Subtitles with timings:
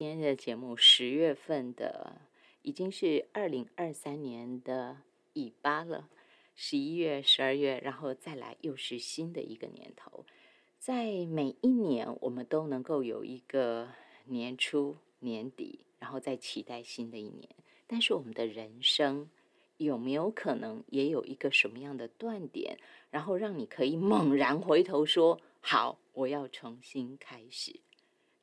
[0.00, 2.22] 今天的节目十月份的
[2.62, 4.96] 已经是二零二三年的
[5.34, 6.08] 尾巴了，
[6.54, 10.24] 十一月、十二月，然后再来又是新的一个年头。
[10.78, 13.90] 在每一年，我们都能够有一个
[14.24, 17.50] 年初、年底，然后再期待新的一年。
[17.86, 19.28] 但是我们的人生
[19.76, 22.78] 有没有可能也有一个什么样的断点，
[23.10, 27.80] 然后让你可以猛然回头说：“好，我要重新开始。”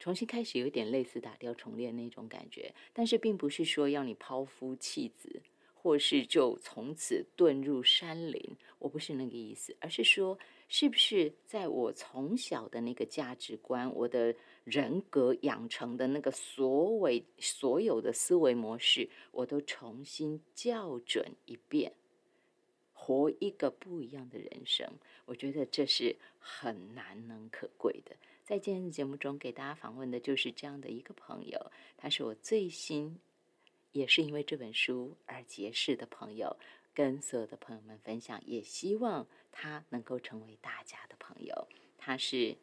[0.07, 5.41] 重新开始有点类似打掉重练那种感觉，但是并不是说要你抛夫弃子，
[5.73, 8.41] 或是就从此遁入山林。
[8.79, 10.39] 我不是那个意思，而是说，
[10.69, 21.91] 是不是在我从小的那个价值观、我的人格养成的那个所谓所有的思维模式，我都重新校准一遍，
[22.93, 24.89] 活一个不一样的人生。
[25.25, 28.15] 我觉得这是很难能可贵的。
[28.47, 33.19] 在今天的节目中，给大家访问的就是这样的一个朋友，他是我最新，
[33.91, 36.55] 也是因为这本书而结识的朋友，
[36.93, 41.67] 跟所有的朋友们分享，也希望他能够成为大家的朋友。
[41.97, 42.55] 他是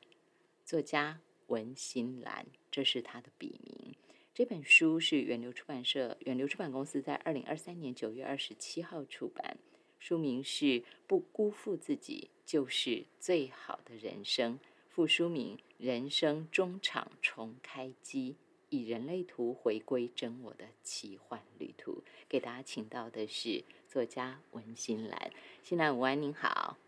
[0.64, 3.94] 作家文心兰，这是他的笔名。
[4.32, 9.58] 这本书是远流出版社、远流出版公司在二零二三年九月二十七号出版，
[9.98, 10.64] 书名是
[11.06, 14.54] 《不辜负自己就是最好的人生》。
[14.88, 18.36] 副书名：人生中场重开机，
[18.70, 22.02] 以人类图回归真我的奇幻旅途。
[22.26, 25.30] 给大家请到的是作家文心兰。
[25.62, 26.78] 新兰午安，您好。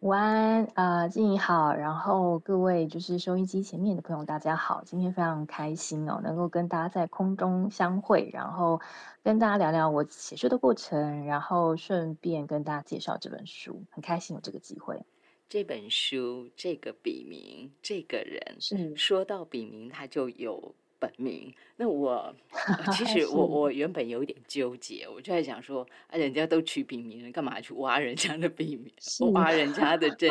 [0.00, 1.74] 午安，呃，静怡好。
[1.74, 4.82] 然后各位就是收音机前面的朋友，大家好。
[4.86, 8.80] 今天非常开心哦，能够跟大家在空中相会，然后
[9.22, 15.04] 跟大家聊聊我写书的过程，然后顺便跟大家介绍这本书，很开心有这个机会。
[15.48, 21.50] 这本书，这个笔名，这个人，是说到笔名，他就有本名。
[21.76, 22.34] 那我
[22.92, 28.92] 其实我我原本有一点纠结，我就在想说，啊，人家都取笔名了，干嘛去挖人家的笔名？
[29.32, 30.30] 挖人家的 真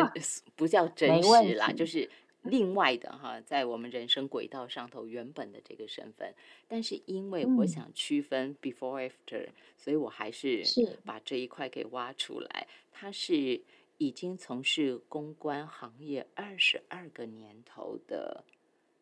[0.56, 2.08] 不叫真实啦，就是
[2.44, 6.32] 另外的哈，在我们人生轨道上头原本的这个身份。
[6.68, 10.64] 但是因为我想区分 before after，所以我还是
[11.04, 12.68] 把这一块给挖出来。
[12.92, 13.60] 他是。
[13.98, 18.44] 已经从事公关行业二十二个年头的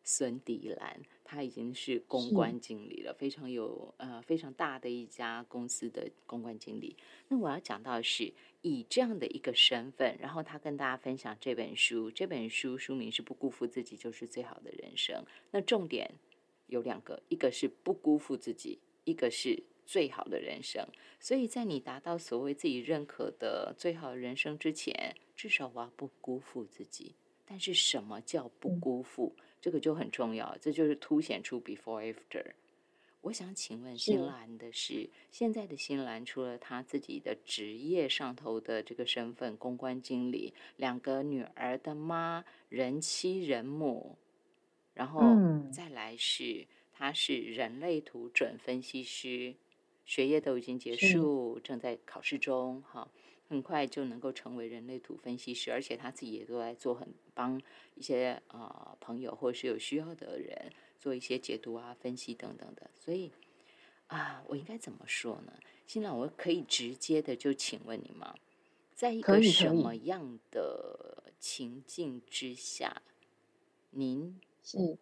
[0.02, 6.96] 孙迪兰，他已经是公关经理了，非常有呃非常大的一家公司的公关经理。
[7.28, 15.24] 那我要讲到的是以这样的一个身份，然后他跟大家分享这本书，这本书书名是不辜负自己就是最好的人生。
[15.50, 16.10] 那重点
[16.68, 19.62] 有两个，一个是不辜负自己，一个是。
[19.86, 20.86] 最好的人生，
[21.20, 27.14] 所以在你达到所谓自己认可的最好的人生之前，至少我要不辜负自己。
[27.46, 29.34] 但是什么叫不辜负？
[29.60, 32.44] 这个就很重要，这就是凸显出 before after。
[33.20, 44.16] 我想请问新兰的是，现在的新兰除了他自己的职业上头的这个身份，公关经理，两个女儿的妈，人妻人母，
[44.94, 45.20] 然后
[45.72, 49.54] 再来是他是人类图准分析师。
[50.06, 53.10] 学业都已经结束，正在考试中，哈，
[53.48, 57.60] 很快就能够成为人类图分析师，而且他自己也都在做很帮
[57.96, 62.88] 一些呃朋友或者是有需要的人做一些解读啊、分析等等的。
[62.94, 63.32] 所以
[64.06, 65.52] 啊，我应该怎么说呢？
[65.86, 68.34] 新郎我可以直接的就请问你吗？
[68.94, 73.02] 在一个什么样的情境之下，
[73.90, 74.96] 您是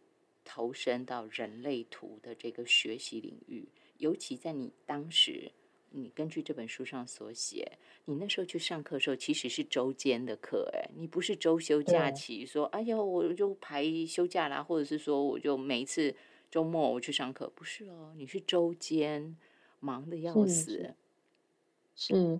[0.44, 3.68] 投身到人类图的这个学习领域？
[3.98, 5.52] 尤其在你当时，
[5.90, 16.14] 你根据这本书上所写，你那时候去上课的时候，其实是周间的课，哎，你不是周休假期，说哎呀，我就排休假啦，或者是说我就每一次
[16.50, 19.36] 周末我去上课，不是哦，你是周间，
[19.80, 20.94] 忙的要死。
[21.94, 22.38] 是，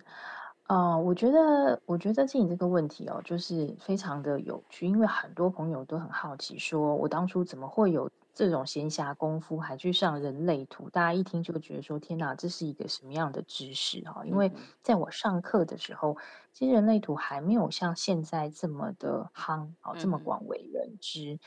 [0.65, 8.10] 啊，我觉得，我觉得静怡这个问题哦，就是非常的有趣，因为很多朋友都很好奇，说我当初怎么会有。
[8.34, 14.53] 这种闲暇功夫还去上人类图，大家一听就觉得说：“天哪，这是一个什么样的知识？”啊，因为
[14.83, 16.16] 在我上课的时候，
[16.53, 21.39] 其实人类图还没有像现在这么的夯，哦，这么广为人知。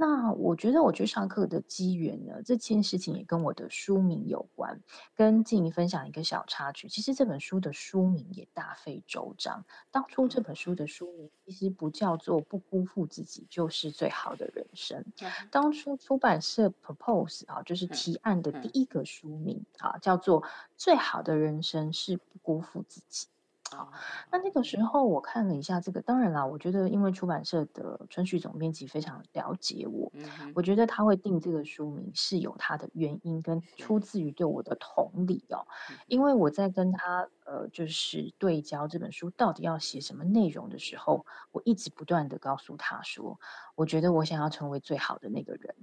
[0.00, 4.80] 那我觉得我去上课的机缘呢，这件事情也跟我的书名有关。
[5.16, 9.64] 跟静怡分享一个小插曲，其实这本书的书名也大费周章。
[9.90, 15.04] 当初这本书的书名其实不叫做“不辜负自己就是最好的人生”。
[15.50, 20.44] 当初出版社 propose 啊，就是提案的第一个书名啊，叫做
[20.78, 23.26] “最好的人生是不辜负自己”。
[23.70, 23.90] 好，
[24.30, 30.10] 那那个时候我看了一下这个，当然啦，我觉得因为出版社的春旭总编辑非常了解我，
[30.54, 30.62] 我。
[30.62, 33.98] 觉得他会定这个书名是有他的原因，跟出。
[33.98, 35.66] 自于对我的同理哦。
[36.06, 36.22] 因。
[36.22, 43.38] 为我在跟他呃，就是对焦这本书到底要写什么内容的时候，我一直不断的告诉他说，
[43.74, 45.74] 我觉得我想要成为最好的那个人。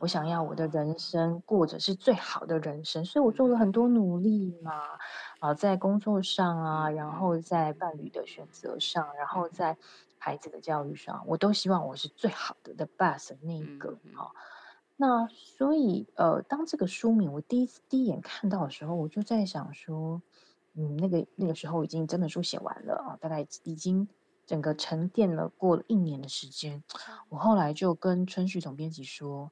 [0.00, 4.72] 我想要我的人生过着是最好的人生，所以我做了很多努力嘛，
[5.40, 9.76] 啊，在工作上啊，然后在伴侣的选择上，然后在
[10.16, 14.30] 孩子的教育上，我都希望我是最好的的 best 那一个啊。
[14.96, 20.22] 那所以呃，当这个书名我第一次第一眼看到的时候，我就在想说，
[20.74, 24.08] 嗯，那个那个时候已经整本书写完了啊，大概已经
[24.46, 26.84] 整个沉淀了过了一年的时间，
[27.28, 29.50] 我后来就跟春旭总编辑说。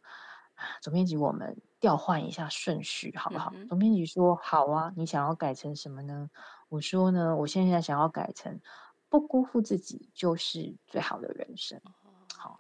[0.81, 3.53] 总编辑，我们调换一下顺序好不好？
[3.69, 6.31] 总编辑说好啊，你想要改成什么呢？
[6.69, 8.61] 我说呢，我现在想要改成
[9.09, 11.81] 不辜负自己就是最好的人生。
[12.37, 12.59] 好，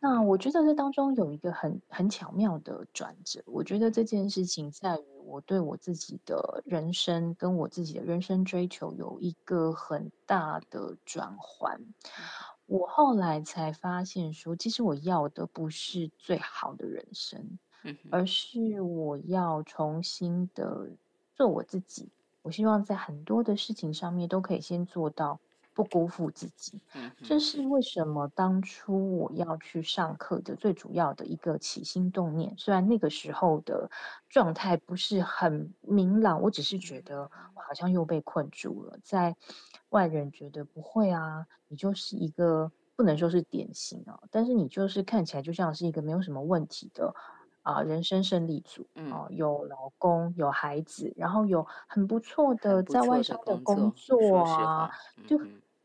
[0.00, 3.42] 那我觉得这当中有一个很很巧妙的转折。
[3.46, 11.80] 我觉得这件事情在于我对我自己的人生跟我自己的人生追求有一个很大的转换。
[12.66, 17.58] 我后来才发现，说其实我要的不是最好的人生，
[18.10, 20.90] 而是我要重新的
[21.34, 22.08] 做我自己。
[22.42, 25.40] 我希望在很多的事情上面都可以先做到。
[25.74, 26.80] 不辜负自己，
[27.24, 32.54] 这是为什么当初我要去上课的最主要的一个起心动念。
[32.56, 33.90] 虽然那个时候的
[34.28, 37.22] 状态不是很明朗，我只是觉得
[37.54, 38.96] 我好像又被困住了。
[39.02, 39.36] 在
[39.88, 47.12] 外人觉得不会啊，你就是一个不能说是典型啊，但是你就是看起来就像是一个没有什么问题的
[47.62, 54.88] 啊人生胜利组啊，有老公有孩子，然后有很不错的在外商的工作啊，
[55.26, 55.36] 就。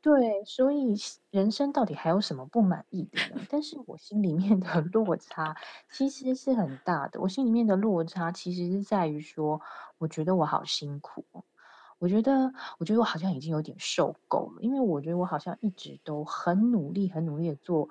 [0.03, 0.95] 对，所以
[1.29, 3.45] 人生到底还有什么不满意的呢？
[3.49, 5.53] 但是我心里面的 落差
[5.91, 7.19] 其实是很大的。
[7.19, 9.59] 我心里面的落差其实是在于说，
[9.97, 11.25] 我觉得我好辛苦，
[11.97, 17.89] 我觉得，我觉得我好像已经有点受够了，因为我觉得我好像一直都很努力、很努力的做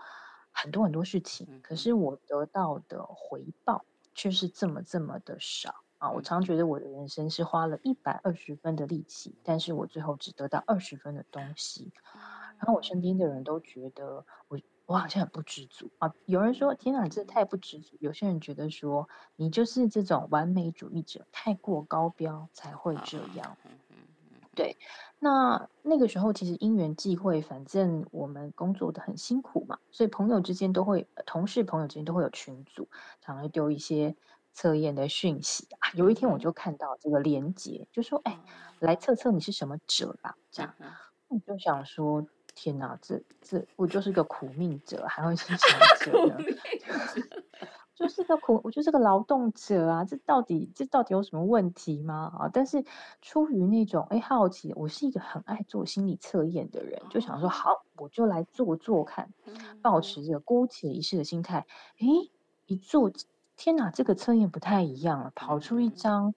[0.50, 3.84] 很多很多事情，可是我得到的回报
[4.14, 5.74] 却是这么这么的少。
[5.98, 11.92] 啊，我常觉得我的人生是花了一百二十分的力气，但是我最后只得到二十分的东西。
[12.58, 16.12] 然后我身边的人都觉得我我好像很不知足啊。
[16.24, 23.56] 有人说：“天哪，你这太不知足。”有些人觉得说：“你就是这种完美主义者，太过高标才会这样。”
[24.56, 24.76] 对，
[25.20, 32.88] 那那个时候其实因缘际会，反正我们工作的很辛苦嘛，所以朋友之间都会，同事朋友之间都会有群组，
[33.20, 34.16] 常会丢一些。
[34.58, 38.40] 测验的讯息啊，有一天我就看到这个连接，就说：“哎，
[38.80, 40.74] 来测测你是什么者吧。”这样，
[41.28, 42.26] 我就想说
[42.56, 46.36] ：“天哪，这这我就是个苦命者，还会是什么者呢？
[47.94, 50.04] 就是个苦，我就是个劳动者啊！
[50.04, 52.32] 这到底这到底有什么问题吗？
[52.36, 52.50] 啊！
[52.52, 52.84] 但是
[53.22, 59.32] 出于那种哎好奇，我是一个很爱做心理测验的人，就想说好，我就来做做看，
[59.80, 61.64] 保持着姑且一试的心态。
[62.00, 62.06] 哎，
[62.66, 63.12] 一做。
[63.58, 66.32] 天哪，这个测验不太一样了，跑出一张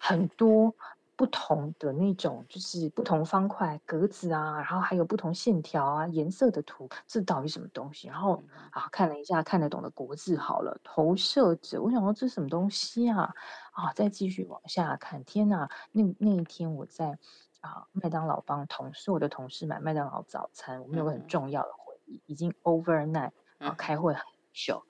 [0.00, 0.74] 很多
[1.16, 8.08] 不同的那种，就是不同方块格子啊，然后还有不同线条啊、颜色的图，这到底什么东西？
[8.08, 13.34] 然后啊，看了一下看得懂的国字，好了，投射者，我想说这是什么东西啊？
[13.72, 17.18] 啊，再继续往下看，天哪，那那一天我在
[17.60, 24.24] 啊麦当劳帮同事，我的同事买麦当劳早餐，我们有个很重要的会议，已经 overnight 啊，开会很
[24.54, 24.82] 久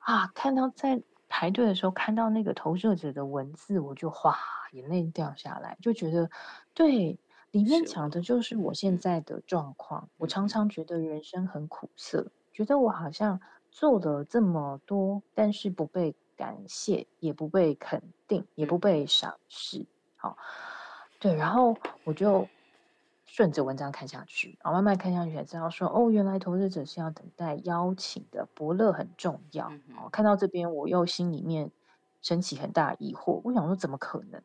[0.00, 1.02] 啊，看到在。
[1.34, 4.36] 排队的时候看到那个投射者的文字，我就哗
[4.72, 6.30] 眼泪掉下来，就觉得
[6.74, 7.18] 对
[7.52, 10.10] 里面讲的就是我现在的状况。
[10.18, 19.86] 我常常觉得人生很苦涩，觉得我好像做了这么多，但是不被感谢，也不被肯定，也不被赏识。
[20.16, 20.36] 好，
[21.18, 21.74] 对，然后
[22.04, 22.46] 我就。
[23.32, 29.68] 顺着文章看下去，啊，慢慢看下去才知道说，哦，原来投资者是要等待邀请的，伯乐很重要。
[29.96, 31.72] 哦，看到这边，我又心里面
[32.20, 34.42] 升起很大疑惑，我想说，怎么可能？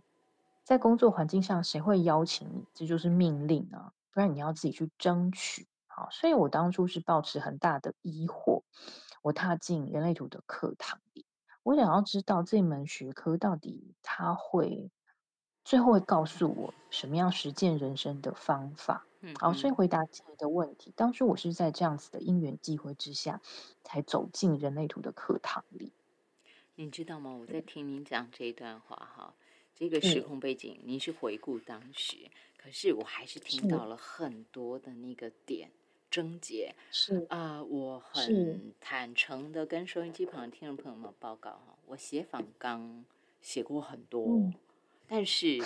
[0.64, 2.66] 在工作环境上，谁会邀请你？
[2.74, 5.68] 这就是命令啊，不然你要自己去争取。
[5.88, 8.62] 好，所以我当初是抱持很大的疑惑，
[9.22, 11.26] 我踏进人类图的课堂里，
[11.64, 14.90] 我想要知道这门学科到底它会。
[15.68, 19.06] 最后会告诉我什么样实践人生的方法。
[19.20, 23.42] 嗯好，所以回答你的问题，当初我是在这样子的因缘际会之下，
[23.84, 25.92] 才走进人类图的课堂里。
[26.76, 27.34] 你知道吗？
[27.34, 29.34] 我在听您讲这一段话哈，
[29.76, 35.70] 这个时空背景，你是回顾当时，可是我还是听到了很多的那个点
[36.10, 36.74] 症结。
[36.92, 43.04] 是啊，我很坦诚的跟收音机旁的听众朋友们报告哈，我写访纲
[43.42, 44.40] 写过很多，
[45.08, 45.60] 但是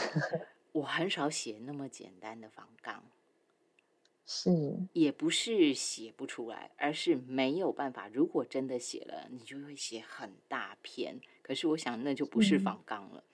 [0.72, 3.04] 我很少写那么简单的访纲。
[4.34, 8.08] 是，也不是写不出来，而是没有办法。
[8.08, 11.20] 如果真的写了，你就会写很大篇。
[11.42, 13.26] 可是我想，那就不是仿纲了。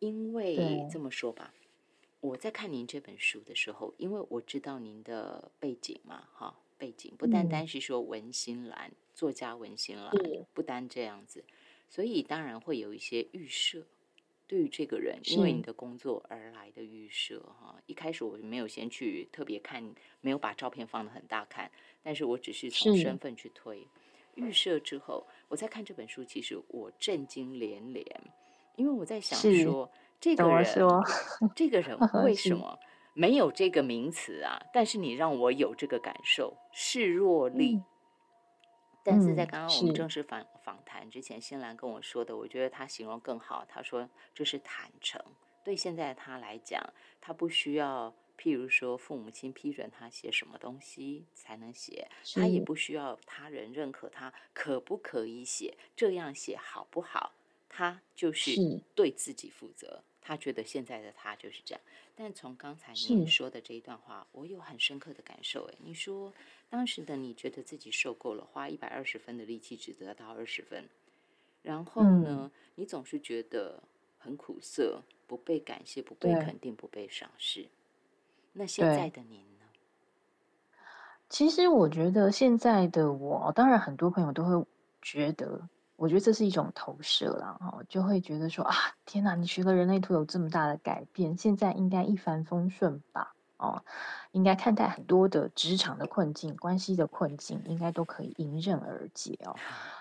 [0.00, 1.54] 因为这么说吧，
[2.20, 10.12] 我在看您这本书的时候，因为我知道您的背景嘛，哈，背景不单单是说文心兰作家文心兰，
[10.52, 11.42] 不单这样子，
[11.88, 13.86] 所以当然会有一些预设。
[14.52, 19.82] 对于这个人，因为你的工作而来的预设哈，一开始我没有先去特别看，
[20.20, 21.70] 没有把照片放的很大看，
[22.02, 23.88] 但是我只是从身份去推。
[24.34, 28.04] 预设之后，我在看这本书，其实我震惊连连，
[28.76, 29.90] 因为我在想说，
[30.20, 30.62] 这个人，
[31.56, 31.98] 这个人？
[32.22, 32.78] 为什么
[33.14, 34.60] 没有这个名词啊？
[34.70, 37.80] 但是你让我有这个感受，示弱力。
[39.04, 43.64] 但是在刚刚我们正式访访谈之前，新兰跟我说的，我觉得他形容更好。
[43.68, 45.20] 他说这是坦诚，
[45.64, 46.80] 对现在他来讲，
[47.20, 57.32] 他不需要，譬如说父母亲批准他写什么东西才能写，他也不需要他人认可他可不可以写，这样写好不好，
[57.68, 60.04] 他就是对自己负责。
[60.22, 61.80] 他觉得现在的他就是这样。
[62.14, 65.64] 但从刚才你说的这一段话，我有很深刻的感受。
[65.70, 66.32] 哎，你说。
[66.72, 70.88] 当时的你觉得自己受够了，花一百二十分的力气只得到二十分，
[71.60, 73.82] 然后呢，你总是觉得
[74.18, 77.68] 很苦涩，不被感谢，不被肯定，不被赏识。
[78.54, 79.66] 那现在的您呢？
[81.28, 84.66] 其实我觉得现在的我，当然很多朋友都会
[85.02, 85.68] 觉得，
[86.02, 88.74] 我觉得这是一种投射了哈，就会觉得说啊，
[89.06, 93.32] 天哪，你学了人类图有这么大的改变，现在应该一帆风顺吧？
[93.58, 93.80] 哦，
[94.32, 99.54] 应该看待很多的职场的困境、关系的困境，应该都可以迎刃而解哦。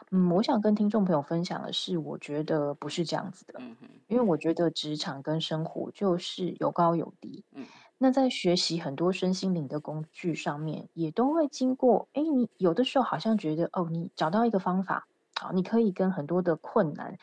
[0.10, 3.60] 嗯，我想跟听众朋友分享的是，我觉得不是这样子的。
[3.60, 3.78] 嗯
[4.08, 7.46] 因为我觉得职场跟生活就是有高有低。
[7.52, 7.68] 嗯，
[8.00, 12.10] 那在学习很多身心灵的工具上面，也都会经过。
[12.14, 15.08] 哎，你有的时候好像觉得，哦，你找到一个方法，
[15.42, 17.18] 好，你可以跟很多的困难，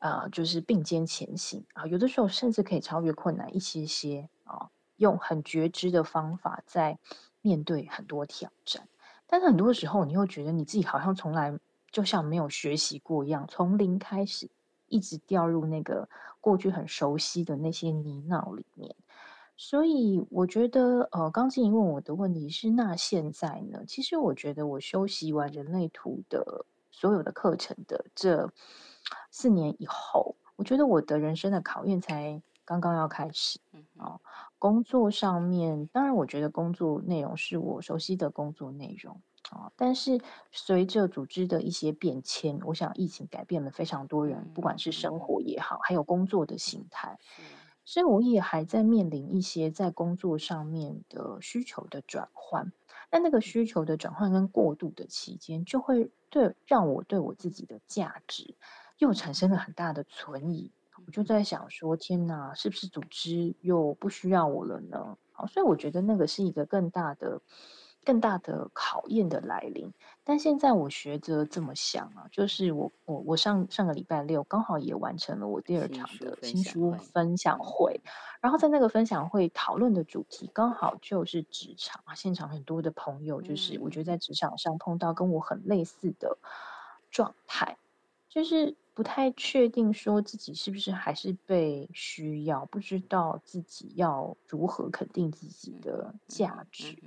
[0.00, 1.86] 啊，就是并肩前行啊。
[1.86, 4.68] 有的时候甚至可以超越困难一些些啊。
[4.96, 6.98] 用很觉知的方法在
[7.40, 8.86] 面对很多挑战，
[9.26, 11.56] 但是很多时候你又觉得你自己好像从来
[11.90, 14.50] 就像没有学习过一样，从零开始，
[14.88, 16.08] 一直掉入那个
[16.40, 18.94] 过去很熟悉的那些泥淖里面。
[19.56, 23.84] 所以我觉得，呃，刚静怡问我的问题是：那现在呢？
[23.86, 28.52] 其实我觉得我修习完人类图的所有的课程的这
[29.30, 33.58] 四年以后，我觉得我的人生的考验才刚刚要开始。
[33.96, 34.20] 啊。
[34.58, 39.72] 工作上面，当然，我觉得工作内容是我熟悉的工作内容啊。
[39.74, 40.20] 但是
[40.52, 47.18] 随着组织的一些变迁，我想疫情改变了非常多人，不管是生活也好，还有工作的形态。
[47.86, 52.70] 所以我也还在面临一些在工作上面的需求的转换。
[53.10, 58.54] 那那个需求的转换跟过渡的期间，就会对让我对我自己的价值
[58.98, 60.70] 又产生了很大的存疑。
[61.06, 65.16] 我就在想说，天哪，是不是组织又不需要我了呢？
[65.32, 67.40] 好，所以我觉得那个是一个更大的、
[68.04, 69.92] 更大的考验的来临。
[70.24, 78.00] 但现在我学着这么想啊，就是我我我上上个礼拜六刚好也完成了我第二场的新书分享会，
[78.40, 86.38] 然后在那个分享会讨论的主题刚好就是职场啊，现场很多的朋友，就是我觉得在职场上碰到跟我很类似的
[87.10, 87.76] 状态，
[88.28, 88.76] 就是。
[88.92, 96.98] 不太确定说自己是不是还是被需要，不知道自己要如何肯定自己的价值。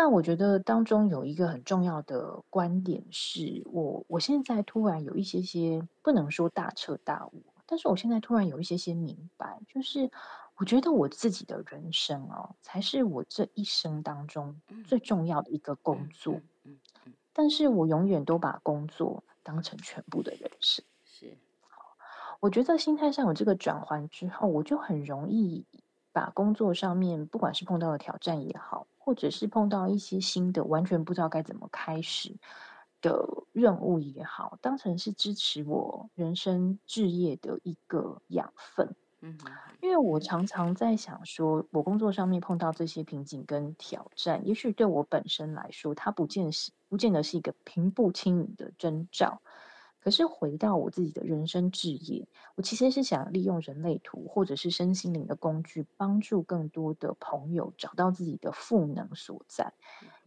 [0.00, 10.10] 那我觉得当中有一个很重要的观点是，我我现在突然有一些些不能说大彻大悟，但是我现在突然有一些些明白，就是
[10.56, 16.40] 我觉得我自己的人生哦，才是我这一生当中最重要的一个工作。
[17.34, 19.22] 但是我永远都把工作。
[19.42, 21.36] 当成全部的人生是，
[22.40, 25.66] 我觉得心态上有这个转换之后，我就很容易
[26.12, 32.34] 把工作上面不管是碰到的挑战也好，或者是碰到一些新的完全不知道该怎么开始
[33.00, 38.94] 的任务也好，当成是支持我人生置业的一个养分。
[39.22, 39.36] 嗯，
[39.82, 49.42] 因为我常常在想，说我工作上面碰到这些瓶颈跟挑战，也许对我本身来说，它不见是不见得是一个平步青云的征兆，
[50.00, 59.72] 可是回到我自己的人生置业，我其实是想利用人类图或者是身心灵的工具，帮助更多的朋友找到自己的赋能所在。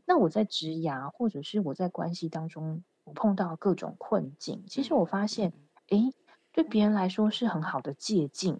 [0.06, 5.52] 那我在职涯或者是我在关系当中，我碰到各种困境，其实我发现，
[5.90, 6.14] 诶，
[6.52, 8.60] 对别人来说是很好的借鉴。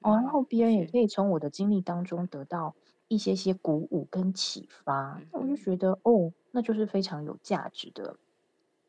[0.00, 2.74] 哦，然后别人也可以从我的经历当中得到
[3.08, 5.20] 一些些鼓舞跟启发。
[5.30, 8.16] 那我就觉得，哦，那就是非常有价值的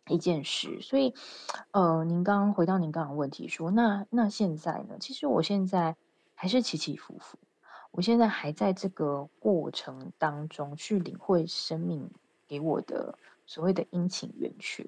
[0.10, 0.80] 一件事。
[0.82, 1.14] 所以，
[1.72, 4.98] 呃，您刚刚回到您刚刚问题说，那那现在呢？
[5.00, 5.96] 其实我现在
[6.36, 7.38] 还是起起伏伏。
[7.92, 12.08] 我现在还在这个过程当中去领会生命
[12.48, 14.86] 给我的所谓的阴晴圆缺，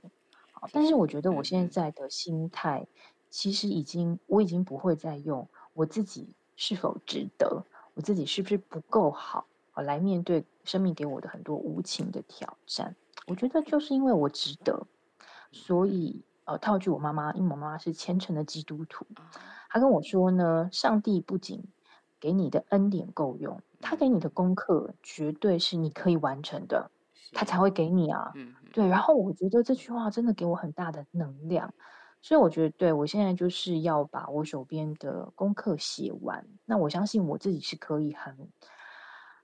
[0.52, 2.86] 好，但是我觉得我现在的心态
[3.32, 7.64] 其实已经，我已经不会再用我自己是否值得，
[7.96, 12.96] 我自己是不是不够好，来面对生命给我的很多无情的挑战。
[13.26, 14.86] 我觉得就是因为我值得，
[15.52, 19.06] 所以呃，套句我妈妈，因为我妈妈是虔诚的基督徒，
[19.70, 21.64] 她跟我说呢，上帝不仅
[22.20, 26.92] 给你的恩典够用，他给你的功课绝对是你可以完成的，
[27.32, 28.34] 他才会给你啊。
[28.74, 31.74] 对，然后我觉得这句话真的给我很大的能量，
[32.22, 36.46] 所以我觉得对我现在就是要把我手边的功课写完。
[36.66, 38.36] 那我相信我自己是可以很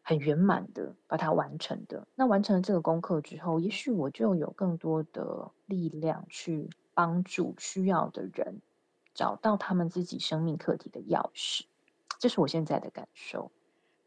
[0.07, 2.07] 很圆满的把它完成的。
[2.13, 8.61] 那完成了这个功课之后，也许我就有更多的力量去帮助需要的人
[9.15, 11.63] 找到他们自己生命课题的钥匙。
[12.19, 13.51] 这是我现在的感受。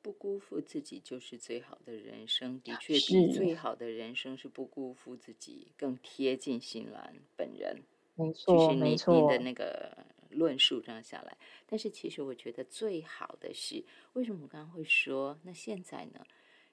[0.01, 7.83] 不辜负自己就是最好的人生，的确比最好的人生是不辜负自己更贴近新兰本人。
[8.15, 11.37] 没错，就是您您的那个论述这样下来。
[11.67, 16.27] 但是其实我觉得最好的是，为什么我刚刚会说那现在呢？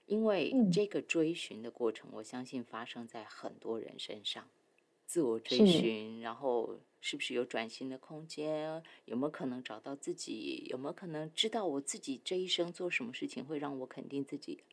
[0.05, 4.47] 因为这个追寻的过程，我相信发生在很多人身上。
[5.07, 8.81] 自我追寻，然后是不是有转型的空间？
[9.05, 10.65] 有没有可能找到自己？
[10.69, 14.63] 有没有可能知道我自己这一生做什么事情会让我肯定自己，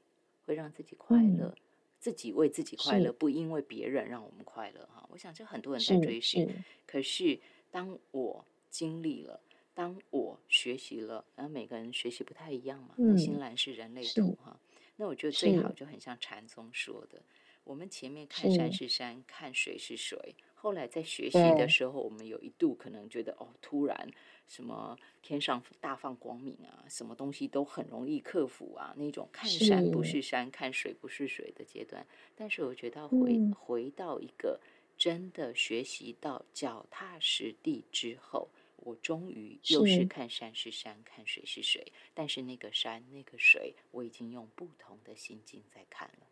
[0.46, 1.54] 会让自己快乐？
[1.98, 5.06] 自己为自己快乐，不因为别人让我们快乐哈。
[5.10, 6.48] 我想这很多人在追寻。
[6.86, 7.38] 可是
[7.70, 9.38] 当我经历了，
[9.74, 12.94] 当我学习了，然后每个人学习不太一样嘛。
[12.96, 14.58] 那新兰是人类图哈，
[14.96, 17.22] 那我觉得最好就很像禅宗说的。
[17.64, 20.34] 我们前面看山是山，看水是水。
[20.54, 24.10] 后来在学习的时候，我们有一度可能觉得，哦，突然
[24.48, 32.04] 什么天上大放光明啊，什么东西都很容易克服啊，那种看山不是山，看水不是水的阶段。
[32.34, 34.60] 但是我觉得回回到一个
[34.96, 38.48] 真的学习到脚踏实地之后，
[38.84, 41.92] 我终于又是看山是山，看水是水。
[42.14, 46.26] 但是那个山那个水，我已经用不同的心境在看了。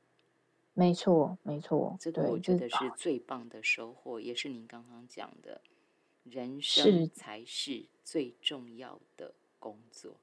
[0.72, 5.60] 没错，没错，这个我觉得是最棒的收获，也是您刚刚讲的，
[6.24, 10.16] 人生才是最重要的工作。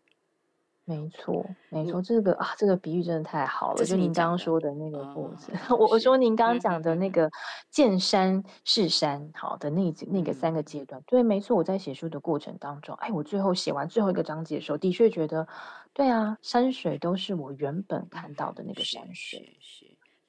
[0.89, 3.84] 没错，没错，这个啊，这个比喻真的太好了。
[3.84, 7.30] 就您刚刚说的那个过程，我我说您刚刚讲的那个
[7.69, 11.58] 见山是山，好的那那个三个阶段，对，没错。
[11.58, 15.45] 我在写书的过程当中，哎，我最后写完最后一个章节的时候，的确觉得，
[15.91, 19.58] 对啊，山水都是我原本看到的那个山水。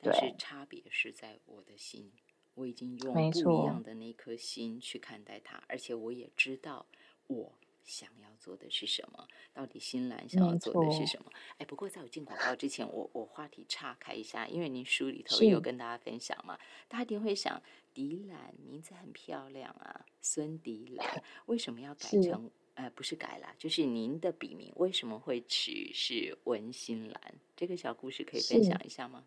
[0.03, 2.11] 但是差别是在我的心，
[2.55, 6.87] 我已经用不一样的那颗心去看待它，而且我也知道
[7.29, 7.53] 我
[7.89, 11.33] 想要做的是什么，到底新兰想要做的是什么。
[11.57, 17.61] 哎，不过在我进广告之前，我我话题岔开一下，因为您书里头有跟大家分享嘛，大家一定会想，
[17.95, 22.51] 迪兰名字很漂亮啊，孙迪兰为什么要改成？
[22.75, 27.35] 呃，不是改了，就是您的笔名为什么会取是文心兰？
[27.57, 29.25] 这个小故事可以分享一下吗？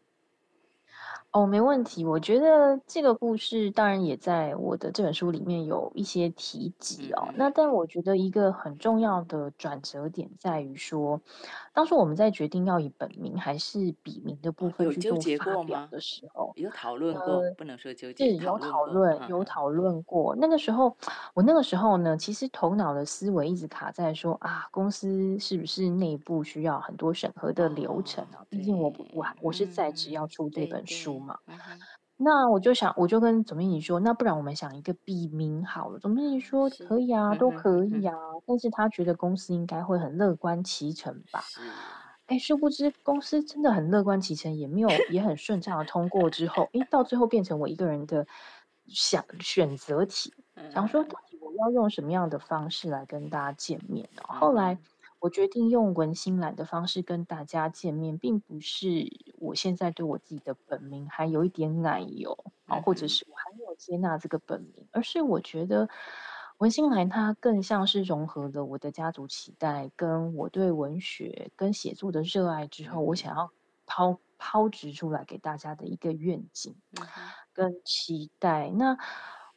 [1.32, 2.04] 哦，没问题。
[2.04, 7.30] 我觉得这个故事当然也在我的这本书里面有一些提及哦。
[7.36, 11.22] 那但我觉得一个很重要的转折点在于说，
[11.74, 20.36] 当初我们在决定要以本名还是笔名的部分去做发表的时候，有讨论过，不能说纠结，有讨论，有讨论过。
[20.36, 20.98] 那个时候，
[21.34, 28.44] 我那个时候呢，其实头脑的思维一直卡在说啊，公司是不是内部需要很多审核的流程啊？
[28.50, 31.20] 毕竟我不我我是在职要出这本书。
[31.20, 31.38] 嘛，
[32.18, 35.98] 那我就想，我就跟总经理说，那不然我们想一个笔名好了。
[35.98, 38.14] 总经理说可以啊，都可以啊，
[38.46, 41.44] 但是他觉得公司应该会很乐观其成吧。
[42.28, 48.28] 哎，殊不知公司真的很乐观其成，也没有也很顺畅的通过之后，哎，到最后变成我一个人的
[48.86, 50.32] 想选择题，
[50.72, 54.22] 想说到底我要用什么样的方式来跟大家见面呢？
[54.28, 54.78] 后来。
[55.22, 59.06] 我决定用文心兰的方式跟大家见面，并不是
[59.38, 65.88] 我现在对我自己的本名还有一点奶油啊，或者是我还没有接纳这个本名，而是我觉得
[66.58, 73.52] 文心兰它更像是融合了我的家族期待，跟我对文学跟写作的热爱之后，我想要
[73.86, 76.76] 抛抛掷出来给大家的一个愿景
[77.54, 78.72] 跟期待。
[78.72, 78.98] 那。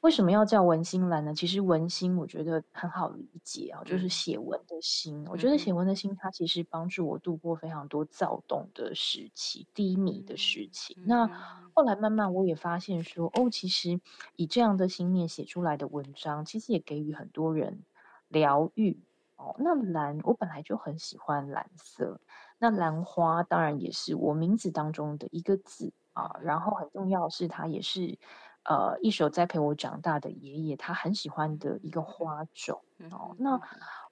[0.05, 1.33] 为什么要叫文心兰呢？
[1.33, 5.27] 其实文心我觉得很好理解啊，就是写文的心。
[5.31, 10.95] 我觉得写文的心，它其实帮助我度过非常多躁动的时期、低迷的时期。
[11.07, 11.27] 那
[11.73, 13.99] 后来慢慢我也发现说，哦，其实
[14.37, 17.83] 以这样的心念写出来的文章，其实也给予很多人
[18.29, 19.01] 疗愈
[19.37, 19.57] 哦。
[19.59, 22.21] 那蓝，我本来就很喜欢蓝色，
[22.59, 26.37] 那兰花当然也是我名字当中的一个字啊。
[26.43, 28.19] 然后很重要的是，它也是。
[28.64, 33.37] 呃，一手栽培我长大的爷爷，他很喜欢的一个花种哦。
[33.38, 33.61] 那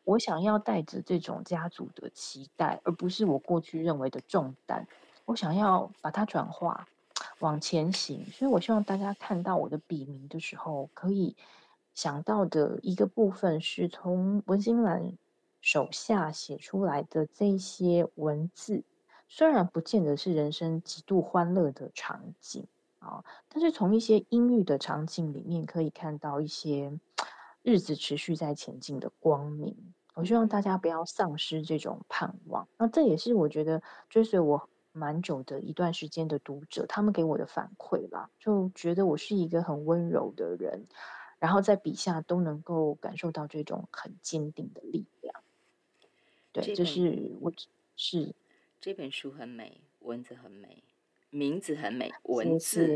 [0.05, 4.87] 我想要带着这种家族的期待，而不是我过去认为的重担，
[5.25, 6.87] 我想要把它转化，
[7.39, 8.27] 往前行。
[8.31, 11.35] 所以我希望大家看到我的笔名的时候，可以
[11.95, 15.17] 想到的一个部分，是从文心兰
[15.61, 18.85] 手下写出来的这些文字，
[19.29, 22.67] 虽然不见得是人生极度欢乐的场景。
[23.03, 23.25] 啊！
[23.49, 26.99] 但是从一些阴郁的场景里面，可以看到一些
[27.63, 29.77] 日子持续在前进的光明。
[30.15, 32.69] 我希望大家不要丧失这种盼望。
[32.77, 40.87] 那这也是我觉得追随我蛮久的一段时间的读者，他们给我的反馈啦，就觉得我是一个很温柔的人，
[41.39, 45.35] 然后在笔下都能够感受到这种很坚定的力量。
[46.53, 47.51] 对，这是我
[47.97, 48.35] 是
[48.83, 50.83] 这本书很美，文字很美。
[51.35, 52.95] 名字很美，文字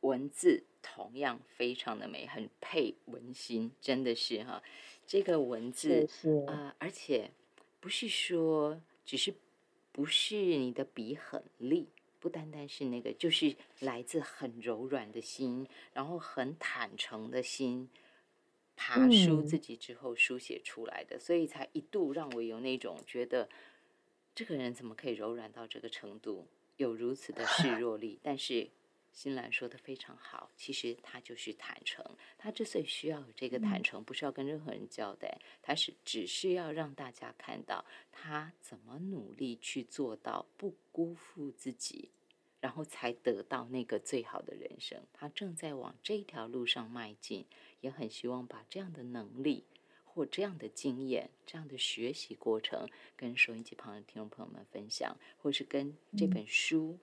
[0.00, 4.60] 文字同样非常的美，很配文心，真的是哈。
[5.06, 6.08] 这个文字
[6.48, 7.30] 啊，而且
[7.78, 9.32] 不是说只是
[9.92, 11.86] 不是你的笔很利，
[12.18, 17.88] 不单单是那个，就是来自很柔软的心，然后很坦诚的心，
[18.74, 23.48] 爬书自己之后书写出来的，所以才一度让我有那种觉得，
[24.34, 26.44] 这个人怎么可以柔软到这个程度？
[26.78, 28.70] 有如此的示弱力，但是
[29.12, 32.04] 新兰说的非常好，其实他就是坦诚。
[32.38, 42.10] 他之所以需要有这个坦诚，不是要跟任何人交代，他是只是要让大家看到他怎么努力去做到不辜负自己，
[42.60, 45.02] 然后才得到那个最好的人生。
[45.12, 47.44] 他正在往这条路上迈进，
[47.80, 49.64] 也很希望把这样的能力。
[50.18, 56.98] 或这样的经验，这样的学习过程，跟收音机旁的听众朋友们分享，或是跟这本书，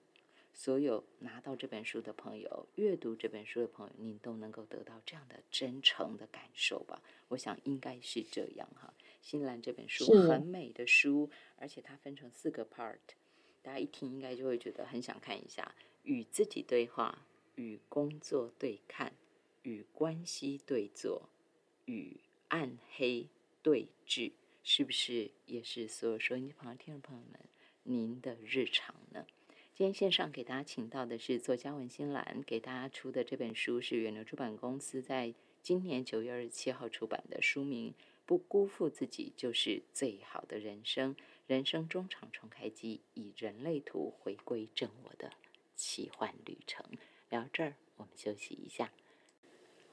[0.54, 7.02] 所有拿到这本书的朋友，阅读这本书的朋友，您都能够得到这样的真诚的感受吧？
[7.30, 8.94] 我想应该是这样哈。
[9.22, 12.98] 新兰这本书很美的书，而且它分成四个 part，
[13.62, 15.74] 大家一听应该就会觉得很想看一下：
[16.04, 17.26] 与自己对话，
[17.56, 19.14] 与工作对看，
[19.62, 21.30] 与关系对坐，
[21.86, 22.20] 与。
[22.56, 23.28] 暗黑
[23.62, 24.32] 对峙，
[24.64, 27.42] 是不是也是所有收音机旁的听众朋友们
[27.84, 29.26] 您的日常呢？
[29.74, 37.92] 今天线上给大家请到的是作家文心兰，给大家出的这本书是远流出版公司在今年九月二十七号出版的书名
[38.26, 41.14] 《不辜负自己就是最好的人生》，
[41.48, 45.34] 人生中场重开机，以人类图回归正我的
[45.76, 46.86] 奇幻旅程。
[47.30, 48.94] 聊这儿，我们休息一下。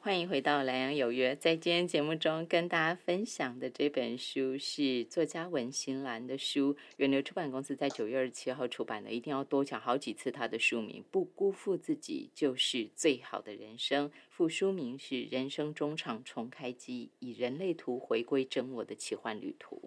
[0.04, 1.32] 欢迎回到《莱阳有约》。
[1.38, 9.12] 在今天节目中，跟大家分享的这本书是作家文心兰的书，远流出版公司在九月二十七号出版的。
[9.12, 14.08] 一定要多讲好几次它的书名，《不辜负自己就是最好的人生》。
[14.28, 19.80] 副书名是《人生中场重开机，以人类图回归真我的奇幻旅途》。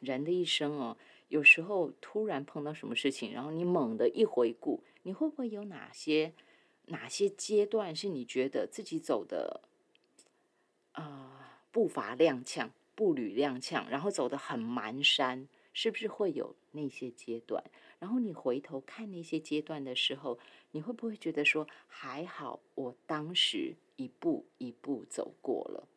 [0.00, 6.34] 人的一生哦，有时候突然碰到什么事情，然后你猛地一回顾，你会不会有哪些？
[6.86, 9.60] 哪些阶段是你觉得自己走的
[10.92, 15.46] 啊步伐踉跄、步履踉跄，然后走的很蹒跚？
[15.74, 17.64] 是不是会有那些阶段？
[17.98, 20.38] 然后你回头看那些阶段的时候，
[20.72, 25.88] 你会不会觉得说还好，我当时一步一步走过了？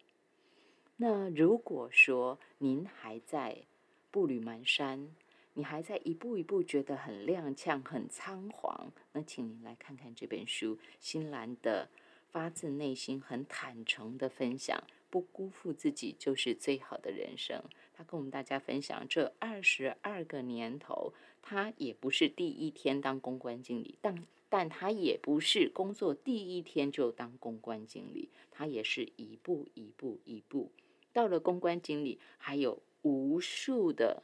[0.96, 3.64] 那如果说您还在
[4.12, 5.10] 步履蹒跚，
[5.58, 11.88] 你还在一步一步觉得很踉跄、很仓皇，那请您来看看这本书，新兰的
[12.30, 17.64] 发自内心、很坦诚的分享，不辜负自己就是最好的人生。
[17.94, 30.70] 他跟我们大家分享，这二十二个年头，他也不是第一天当公关经理，但但他也不是工作第一天就当公关经理，他也是一步一步一步
[31.14, 34.24] 到了公关经理，还有无数的。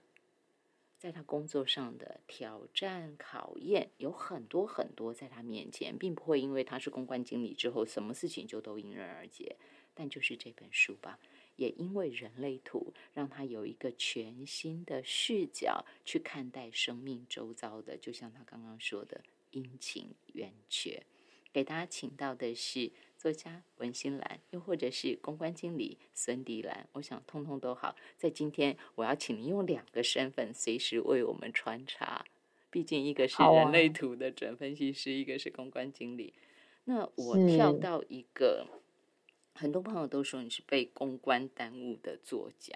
[1.02, 9.56] 在他工作上的挑战考验有很多很多在他面前，并不会因为他是公关经理之后，什么事情就都迎刃而解。
[9.96, 11.18] 但就是这本书吧，
[11.56, 21.02] 也因为人类图，让他有一个全新的视角去看待生命周遭的，就像他刚刚说的阴晴圆缺。
[21.52, 22.92] 给大家请到的是。
[23.22, 27.96] 作家文心兰，又或者是公关经理孙迪兰，我想通通都好。
[28.18, 32.26] 在今天，我要请您用两个身份随时为我们穿插。
[32.72, 36.34] 毕竟一个是人类图的准分析师，一个是公关经理。
[36.86, 38.66] 那我跳到一个，
[39.54, 42.74] 很多朋友都说你是被公关耽误的作家，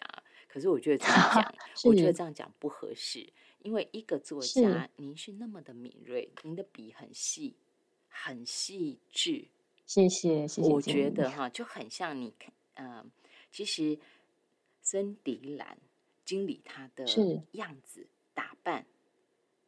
[0.48, 1.56] 可是我觉得这样讲，
[1.90, 3.28] 我觉得这样讲不合适。
[3.64, 7.56] 因为一个作家，您是那么的敏锐，您的笔很细，
[8.08, 9.48] 很细致。
[9.86, 10.70] 谢谢，谢谢。
[10.70, 13.12] 我觉得哈，就很像你看，嗯，
[13.52, 13.98] 其实
[14.82, 15.78] 森迪兰
[16.24, 17.06] 经理他的
[17.52, 18.86] 样子打扮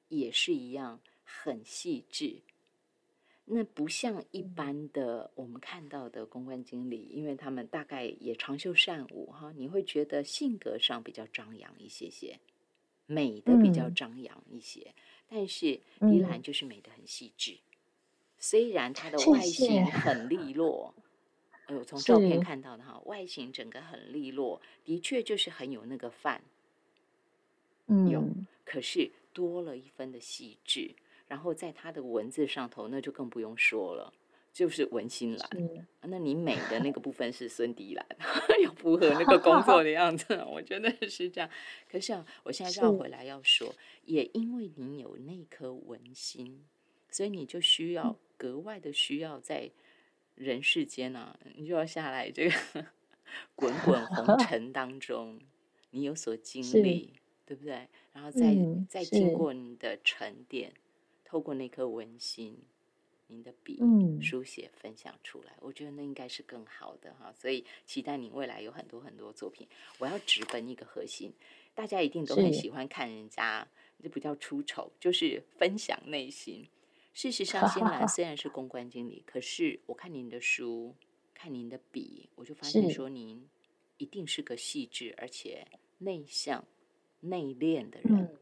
[0.09, 2.41] 也是一样很细致。
[3.45, 12.39] 那不像一般的我们看到的公关经理，因为他们大概也长袖善舞哈，你会觉得性格上比较张扬一些些，
[13.05, 14.93] 美的比较张扬一些。
[15.29, 17.57] 但是迪兰就是美的很细致。
[18.49, 19.85] 虽然它的外形。
[19.85, 20.93] 很利落，
[21.65, 26.41] 哎呦，从照片看到的哈，外形整个很利落，的确就是很有那个范，
[27.87, 28.23] 嗯，有，
[28.63, 30.95] 可是多了一分的细致，
[31.27, 34.13] 然后在它的文字上头，那就更不用说了，
[34.53, 35.49] 就是文心兰。
[36.03, 38.05] 那你美的那个部分是孙迪兰，
[38.63, 41.49] 要符合那个工作的样子，我觉得是这样。
[41.91, 46.63] 可是啊，我现在绕回来要说，也因为你有那颗文心，
[47.17, 48.15] 所以你就需要。
[48.39, 49.71] 格外的需要在
[50.35, 52.55] 人世间啊，你就要下来这个
[53.55, 55.39] 滚 滚红尘当中，
[55.89, 57.13] 你有所经历，
[57.47, 57.87] 对不对？
[58.13, 58.55] 然后再
[58.87, 60.71] 再经过你的沉淀，
[61.25, 62.55] 透过那颗文心，
[63.25, 63.79] 您的笔
[64.21, 67.33] 书写分享出来，我觉得那应该是更好的哈。
[67.33, 69.67] 所以期待你未来有很多很多作品。
[69.97, 71.33] 我要直奔一个核心，
[71.73, 73.67] 大家一定都很喜欢看人家，
[74.03, 76.67] 这不叫出丑，就是分享内心。
[77.17, 80.93] 事实上，新 兰虽然是公关经理，可是我看您的书，
[81.33, 83.49] 看您的笔，我就发现说您
[83.97, 85.65] 一定是个细致而且
[85.97, 86.63] 内向、
[87.21, 88.37] 内敛的人。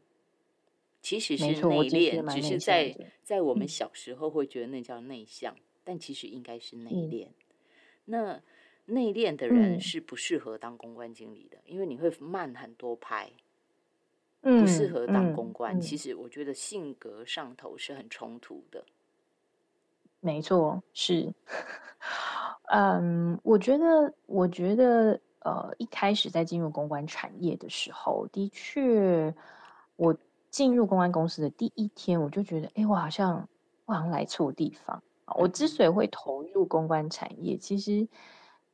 [1.00, 7.28] 其实是内敛，只是在在我们小时候会觉得那叫内向，但其实应该是内敛。
[8.04, 8.42] 那
[8.84, 13.32] 内敛的人是不适合当公关经理的，因为你会慢很多拍。
[14.46, 18.84] 不适合当公关，其实我觉得性格上头是很冲突的。
[20.20, 21.34] 没错，是。
[22.72, 29.34] 嗯，我觉得，我觉得，呃，一开始在进入公关产业的时候，的确，
[29.96, 30.16] 我
[30.50, 33.48] 进入公关公司的第一天，我就觉得，哎，我好像，
[33.84, 35.02] 我好像来错地方。
[35.36, 38.06] 我之所以会投入公关产业，其实。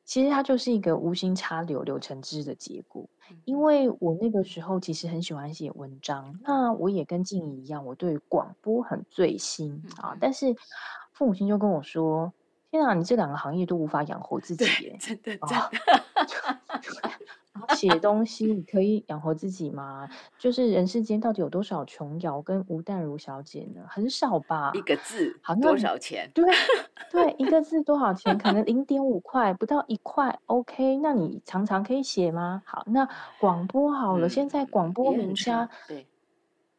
[0.05, 3.09] 其实它就是一个无心插柳柳成枝的结果，
[3.45, 10.17] 因为我那个时候其实很喜欢写文章，那我也跟静怡一样，我对广播很醉心啊。
[10.21, 10.55] 但是
[11.12, 12.33] 父母亲就跟我说
[12.71, 14.65] ：“天啊，你这两个行业都无法养活自己。”
[15.01, 15.71] 真的，真的。
[17.77, 20.09] 写东西你可以养活自己吗？
[20.38, 23.83] 就是人世间到底有多少琼瑶跟吴淡如小姐呢？
[23.88, 24.73] 很少吧。
[24.75, 26.31] 一个字好多少钱？
[26.35, 26.45] 对
[27.11, 28.37] 对，一个字多少钱？
[28.38, 30.38] 可能零点五块，不到一块。
[30.47, 32.62] OK，那你常常可以写吗？
[32.65, 33.07] 好，那
[33.38, 36.07] 广播好了，现在广播名家对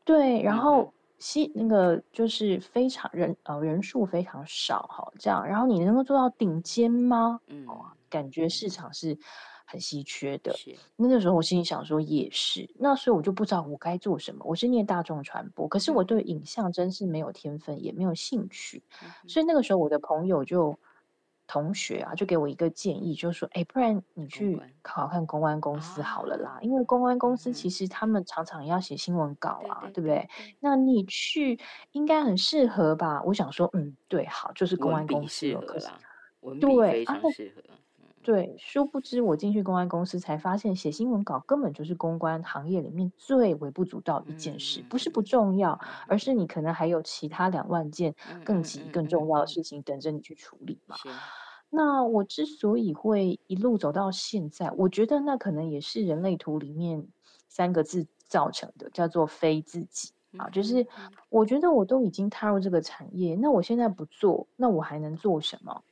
[0.04, 7.40] 对，然后吸那个就是非常人呃人数非常少哈，这样，然后你能够做到顶尖吗？
[7.48, 7.68] 嗯，
[8.10, 9.18] 感觉市场是。
[9.74, 10.54] 很稀缺的，
[10.96, 14.46] 那个时候我心里想说也是，那所以我就不知道我该做什么。
[14.46, 18.84] 我是念大众传播，可是我对影像真是没有天分，也没有兴趣。
[19.28, 20.78] 所以那个时候我的朋友就
[21.48, 30.30] 同学啊，就给我一个建议，就说：“哎，不然你去考考看公关公司好了啦，因为公关公司其实他们常常要写新闻稿啊，对不对？
[30.60, 31.60] 那你去
[31.94, 35.88] 应该很适合吧？”我想说：“嗯，对，好，就是公关公司可是
[36.62, 37.64] 对，非常适合。”
[38.24, 50.96] 对，殊不知我进去公关公司才发现，写新闻稿根本就是公关行业里面最微不足道一件事，不是不重要，而是你可能还有其他两万件更急、更重要的事情等着你去处理嘛。
[51.70, 57.08] 那我之所以会一路走到现在，我觉得那可能也是人类图里面
[57.50, 60.48] 三个字造成的，叫做非自己啊。
[60.50, 60.88] 就是
[61.30, 65.84] 我觉得我都已经踏入这个产业，那我现在不做，那我还能做什么？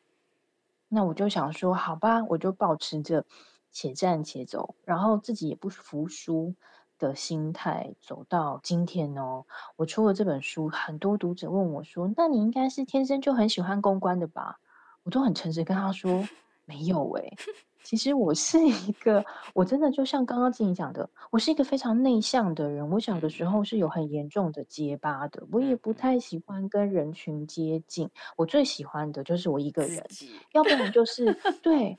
[0.94, 3.24] 那我就想说，好吧，我就保持着
[3.72, 6.54] 且战且走，然后自己也不服输，
[7.00, 9.46] 的心态走到今天哦。
[9.78, 14.60] 我出了这本书，很多读者问我说：“那你应该是天生就很喜欢公关的吧？”
[15.04, 16.28] 我都很诚实跟他说
[16.66, 17.38] ：“没有诶。
[17.84, 22.90] 其实我是一个，我真的就像刚刚自己讲的，我是一个非常内向的人。
[22.90, 28.10] 我小的时候是有很严重的结巴的，我也不太喜欢跟人群接近。
[28.38, 30.06] 我最喜欢的就是我一个人，
[30.54, 31.98] 要不然就是对。”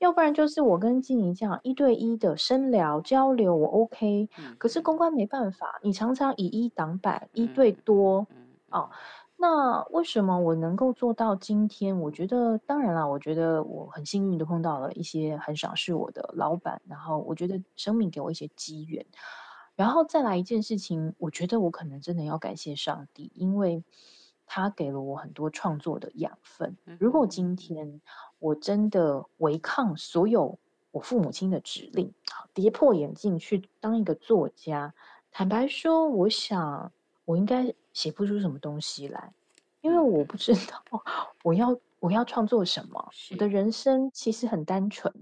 [0.00, 4.30] 要不然就是我跟静怡这样一对一的深聊交流，我 OK。
[4.56, 8.26] 可是公关没办法，你常常以一挡百，一对多
[8.70, 8.88] 哦。
[9.40, 11.98] 那为什么我能够做到今天？
[11.98, 19.06] 我觉得当然啦，我觉得我很幸运的碰到了一些很赏识我的老板，然后我觉得生命给我一些机缘，
[19.74, 23.82] 然后再来一件事情，我觉得我可能真的要感谢上帝，因为
[24.44, 26.76] 他给了我很多创作的养分。
[26.98, 28.00] 如果今天。
[28.42, 30.58] 我真的违抗所有
[30.92, 32.14] 我父母亲的指令，
[32.54, 34.94] 跌破眼镜去当一个作家。
[35.30, 36.90] 坦白说，我想
[37.26, 39.32] 我应该写不出什么东西来，
[39.80, 40.82] 因为我不知道
[41.42, 43.10] 我要我要创作什么。
[43.30, 45.12] 我的人生其实很单纯，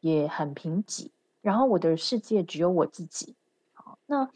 [0.00, 3.36] 也很贫瘠，然后我的世界只有我自己。
[3.74, 4.28] 好，那。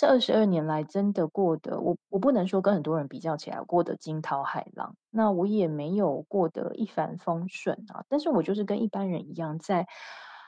[0.00, 8.04] 这二十二年来，真的过得我我不能说跟很多人比较起来过得惊涛骇浪，那我也没有过得一帆风顺啊。
[8.08, 9.88] 但是我就是跟一般人一样，在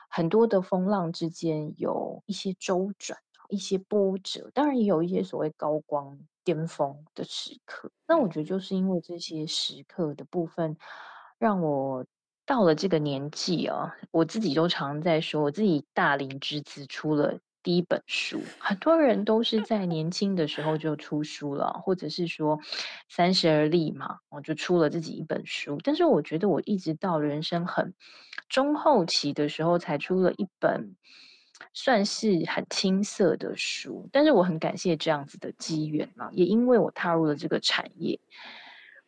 [0.07, 7.91] 很多的风浪之间有一些周转，一些波折，当然也有一些所谓高光巅峰的时刻。
[8.07, 10.77] 那我觉得就是因为这些时刻的部分，
[11.37, 12.05] 让我
[12.45, 17.39] 到了这个年纪啊，我自己都常在说，我自己大龄之子出了。
[17.63, 22.59] 第一本书，很多人都是在年轻的时候就出书了，或者是说
[23.07, 25.77] 三十而立嘛，我就出了自己一本书。
[25.83, 27.93] 但是我觉得我一直到人生很
[28.49, 30.95] 中后期的时候，才出了一本
[31.73, 34.07] 算是很青涩的书。
[34.11, 38.19] 但是我很感谢这样子的机缘啊，也因为我踏入了这个产业，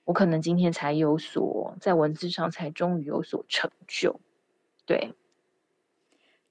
[0.06, 4.20] 我可能今天才有所在文字上才终于有所成就，
[4.86, 5.14] 对。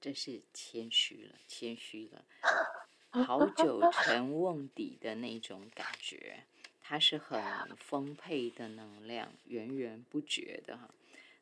[0.01, 2.25] 真是谦虚了，谦虚了。
[3.23, 6.43] 好久 成瓮底的那种感觉，
[6.81, 7.41] 它是很
[7.77, 10.89] 丰沛的能量，源源不绝的哈。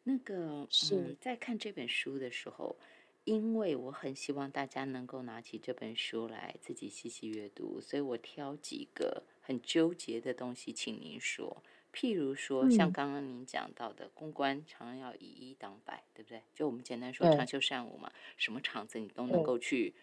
[0.04, 2.76] 那个，嗯，在看这本书的时候，
[3.24, 11.62] 因为我很希望大家能够拿起这本书来自己细细阅读，所以我挑几个很纠结的东西，请您说。
[11.94, 16.42] 譬如说，像刚刚您讲到的，公关常常要以一当百，对不对？
[16.56, 19.94] 就我们简单说长袖善舞嘛，什么场子你都能够去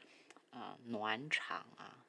[0.51, 2.05] 啊暖场啊，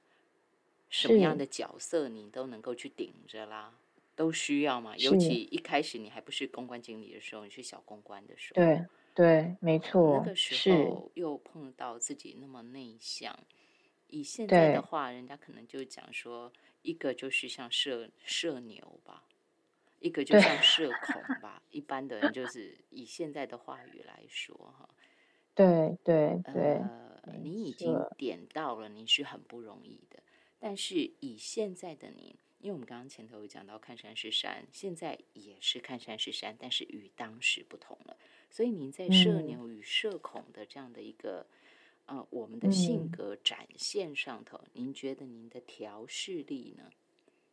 [0.90, 3.74] 什么样的角色你都能够去顶着啦，
[4.18, 4.98] 都需要嘛。
[4.98, 8.86] 尤其一开始你还不是公关经理的时候，你是小公关的时候，对
[9.20, 10.18] 对，没错。
[10.18, 13.38] 那个时候又碰到自己那么内向，
[14.08, 16.54] 以现在的话，人家可能就讲说，
[16.84, 19.26] 一个就是像社社牛吧。
[20.00, 24.90] 一个就像社恐吧，一般的人就是以现在的话语来说哈，
[25.54, 30.24] 对对对，呃，你已经点到了，你是很不容易的。
[30.58, 38.16] 但是以现在的你，因为我们刚刚前头有讲到看山是山，现在也是看山是山，但是与当时不同了。
[38.50, 41.46] 所以您在社牛与社恐的这样的一个
[42.06, 46.86] 呃我们的性格展现上头，您觉得您的调试力呢？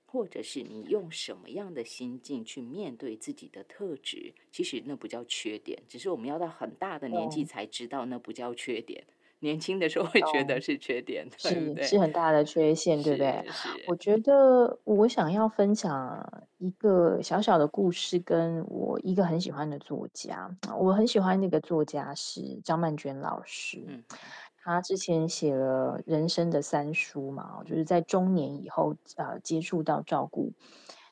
[0.09, 9.04] 或者是你用什么样的心境去面对自己的特质，其实那不叫缺点，只是我们要到很大的年纪才知道那不叫缺点。
[9.40, 13.44] 年轻的时候会觉得是缺点，是是很大的缺陷，对不对？
[13.87, 24.03] 我觉得我想要分享一个小小的故事，跟我一个很喜欢的作家，我很喜欢那个作家是张曼娟老师。
[24.64, 30.53] 他之前写了人生的三书嘛，就是在中年以后，呃，接触到照顾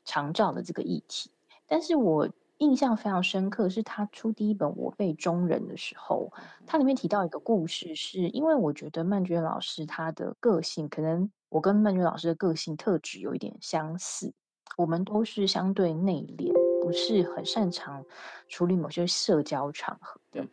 [0.05, 1.31] 长照的这个议题。
[1.67, 6.33] 但是我印象非常深刻，是他出第一本《我辈中人》的时候，
[6.64, 14.33] 他里面提到一个故事，是因为我觉得曼娟老师他的个性，可能我跟曼娟老师的个性特质有一点相似，
[14.77, 18.05] 我们都是相对内敛，不是很擅长
[18.49, 20.47] 处理某些社交场合的。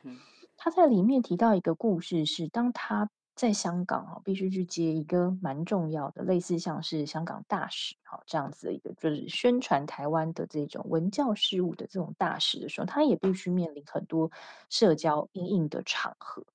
[0.58, 3.10] 他在里面提到一个故事，是当他
[3.42, 14.30] 在香港啊，必须去接一个蛮重要的，类似像是香港大使哈这样子的一个，就是宣传台湾的这种文教事务的这种大使的时候，他也必须面临很多
[14.70, 16.46] 社交硬硬的场合。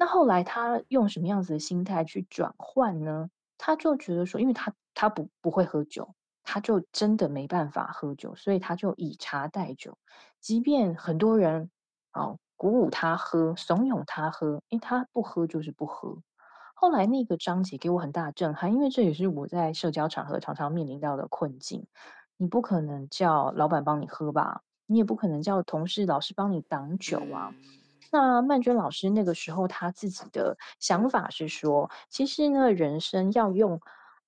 [0.00, 3.30] 那后来他用什么样子的心态去转换呢？
[3.56, 6.12] 他就觉得说，因为他他不不会喝酒，
[6.42, 9.96] 他就真的没办法喝酒，所以他就以茶代酒，
[10.40, 11.70] 即便很多人
[12.12, 12.40] 哦。
[12.56, 16.18] 鼓舞他喝，怂恿他喝，因为他不喝就是不喝。
[16.74, 21.86] 后来那个章节给我很大的震撼，因为这也是我在社交场合常常面临到的困境。
[22.36, 27.54] 你不可能叫老板帮你喝吧，你也不可能叫同事、老师帮你挡酒啊。
[28.12, 33.80] 那曼娟老师那个时候他自己的想法是说，其实呢，人生要用，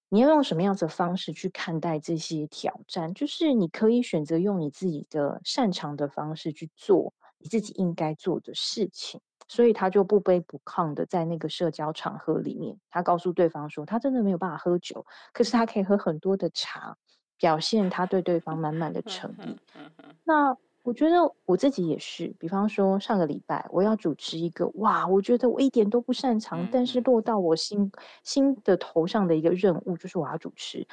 [0.08, 3.12] 你要用什么样子的方式去看待这些挑战？
[3.12, 9.20] 就是你可以选择用你自己的擅长的方式去做你自己应该做的事情。
[9.50, 16.94] 所以他就不卑不亢的在那个社交场合里面，他告诉对方说，他真的没有办法喝酒，可是他可以喝很多的茶，
[17.38, 19.56] 表现他对对方满满的诚意。
[20.24, 27.90] 那我觉得我自己也是，比方说上个礼拜我要主持一个，哇，我觉得我一点都不擅长，但是落到我心
[28.22, 30.86] 心的头上的一个任务，就是我要主持，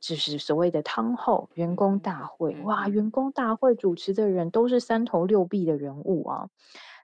[0.00, 2.54] 就是所谓的汤后员工大会。
[2.62, 6.48] 哇，员工大会主持的人都是三头六臂的人物啊。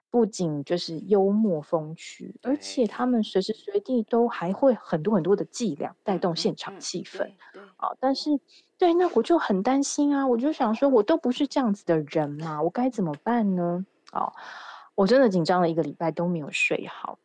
[0.09, 7.31] 不仅就是幽默风趣，而且他们随时随地都还会很多很多的伎俩带动现场气氛。
[7.77, 8.39] 啊，但是
[8.77, 13.83] 对，那我就很担心啊，我就想说，我都不是这样子的人嘛，我该怎么办呢？
[14.11, 14.31] 啊，
[14.93, 17.17] 我真的紧张了一个礼拜都没有睡好。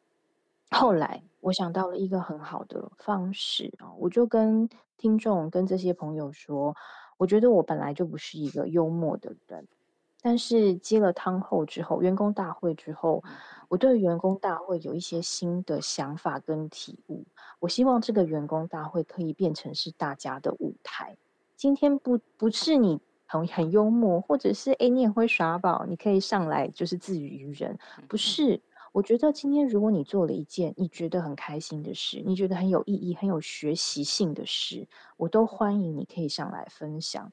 [0.71, 6.74] 后来我想到了一个很好的方式啊，我就跟听众跟这些朋友说，
[7.16, 9.66] 我觉得我本来就不是一个幽默的人。
[10.20, 13.22] 但是接了汤后之后，员工大会之后，
[13.68, 17.24] 我对员工大会有一些新的想法跟体悟。
[17.61, 21.16] 我希望这个员工大会可以变成是大家的舞台。
[21.55, 27.78] 今天不不是你很很幽默，或者是哎你也会耍宝，你可以上来就是自娱于人。
[28.09, 28.61] 不是，
[28.93, 37.32] 我觉得今天如果你做了一件你觉得很开心的事，你觉得很有意义、很有学习性的事，我都欢迎你可以上来分享。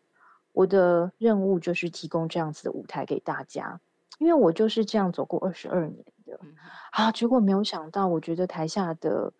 [0.51, 3.79] 我的任务就是提供这样子的舞台给大家，
[4.19, 6.39] 因为我就是这样走过二十二年的
[6.91, 7.11] 啊。
[7.11, 9.33] 结果没有想到，我觉得台下的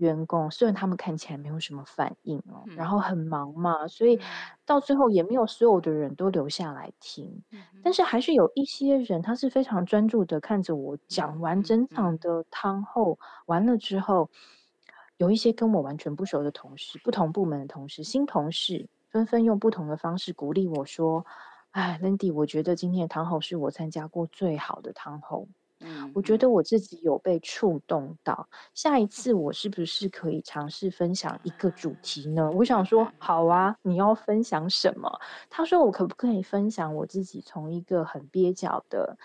[0.00, 4.18] 员工虽然他们看起来没有什么反应哦，然后很忙嘛，所以
[4.66, 7.42] 到最后也没有所有的人都留下来听，
[7.82, 14.30] 但是还是有一些人，他是非常专注的看着我讲完整场的汤后完了之后，
[15.18, 18.88] 有一些跟我完全不熟的同事，不同部门的同事，新同事。
[19.10, 21.26] 纷纷用不同的方式鼓励我说
[21.72, 25.48] ：“哎，Lindy，我觉得今天的汤后是我参加过最好的汤后。
[25.80, 28.48] 嗯，我觉得我自己有被触动到。
[28.74, 32.50] 下一次我是不是可以尝试分享一个主题呢？
[32.52, 35.10] 我想说，好啊，你要分享什么？
[35.48, 39.16] 他说，我可不可以分享我自己从一个很蹩脚的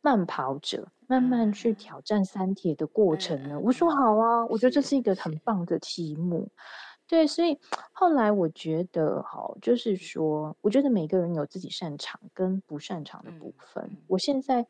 [0.00, 3.58] 慢跑者，慢慢去挑战三铁的过程呢？
[3.60, 6.48] 我说好啊，我觉得这是一个很棒的题目。”
[7.06, 7.60] 对，所以
[7.92, 13.98] 后来我觉得，哈，就是说，我觉得每个人有自己擅长跟不擅长的部分。
[14.06, 14.66] 我现在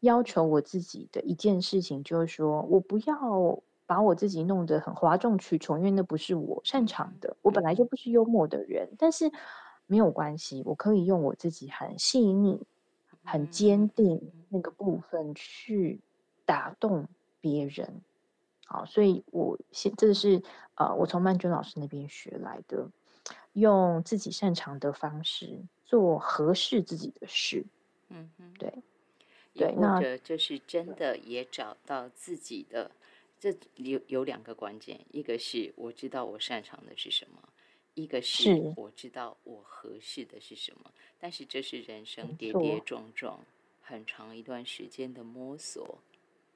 [0.00, 7.36] 要求我自己的一件事情，就是说我不要把我自己弄得很哗众取宠，因为那不是我擅长的。
[7.42, 9.30] 我本来就不是幽默的人，但是
[9.86, 12.60] 没有关系，我可以用我自己很细腻、
[13.24, 16.00] 很坚定那个部分去
[16.44, 17.08] 打动
[17.40, 18.02] 别人。
[18.66, 20.42] 好，所以我现这是
[20.74, 22.86] 呃，我从曼娟老师那边学来的，
[23.54, 27.64] 用自己擅长的方式做合适自己的事。
[28.10, 28.72] 嗯哼，对，
[29.58, 32.90] 对，或者就是真的也找到自己的，
[33.38, 37.48] 这有有两个关键，一个是我知道我擅长的是什么，
[37.94, 40.92] 一个是我知道我合适的是什么。
[41.18, 43.44] 但是这是人生跌跌撞撞
[43.82, 45.98] 很长一段时间的摸索。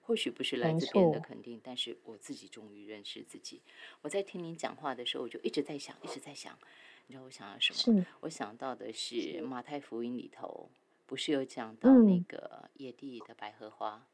[0.05, 3.61] 或许不是来自别人的肯定，但是我自己终于认识自己。
[4.01, 6.59] 我在听您讲话的时候，我就一直在想，一直在想，
[7.07, 8.05] 你知道我想要什么？
[8.21, 10.69] 我想到的是马太福音里头，
[11.13, 14.07] 不是有讲到那个野地里的百合花？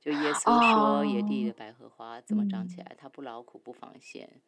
[0.00, 2.94] 就耶稣说，野地里的百合花怎么长起来？
[2.96, 4.40] 它不劳苦，不纺线。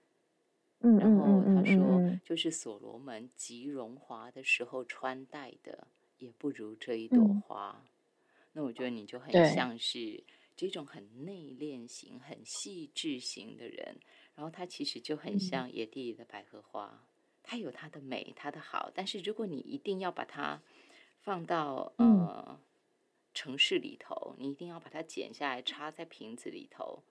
[0.82, 7.84] 嗯然后他说，就是所罗门极荣华的时候穿戴的，也不如这一朵花。
[8.52, 10.22] 那我觉得你就很像是。
[10.56, 13.96] 这种很内敛型、很细致型的人，
[14.36, 17.04] 然后他其实就很像野地里的百合花，
[17.42, 18.92] 它有它的美、它的好。
[18.94, 20.62] 但是如果你一定要把它
[21.24, 22.60] 放到呃
[23.32, 27.02] 城市里头，你一定要把它剪下来插在瓶子里头，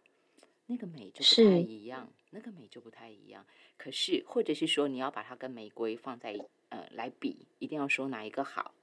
[0.67, 2.07] 那个美就不太一样。
[2.29, 3.45] 那个美就不太一样。
[3.77, 6.39] 可是，或者是说你要把它跟玫瑰放在
[6.69, 8.73] 呃来比，一定要说哪一个好？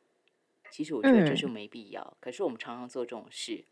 [0.70, 2.16] 其实我觉得这就没必要。
[2.20, 3.64] 可是我们常常做这种事。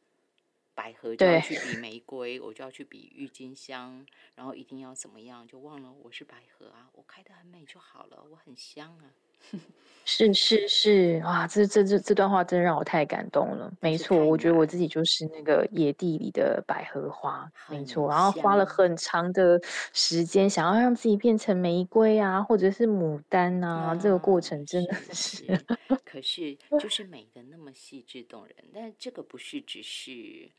[0.74, 4.06] 百合就要去比 玫瑰，我就要去比郁金香，
[4.36, 9.12] 然后一定要怎么样，就忘了我是百合啊，我开的很美就好了，我很香啊。
[10.04, 13.70] 是是是，哇，这这这这段话真让我太感动了。
[13.78, 18.08] 没错，我觉得我自己就是那个野地里的百合花，没错。
[18.08, 19.60] 然后花了很长的
[19.92, 25.62] 时间，想要让自己变成玫瑰啊，或者是牡丹啊，这个过程真的是。
[26.06, 30.50] 可是 就是美的那么细致动人，但这个不是只是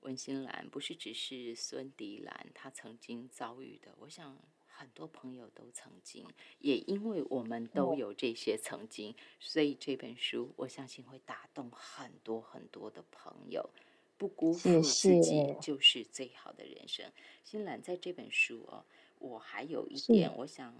[0.00, 4.36] 温馨兰，不是只是孙迪兰她曾经遭遇的，我想。
[4.78, 6.26] 很多朋友都曾经，
[6.58, 13.70] 也因为我们都有这些曾经，所以这本书我相信会打动很多很多的朋友。
[14.18, 17.12] 不辜负自己就是最好的人生。
[17.44, 18.84] 新兰在这本书哦，
[19.18, 20.74] 我还有一点我想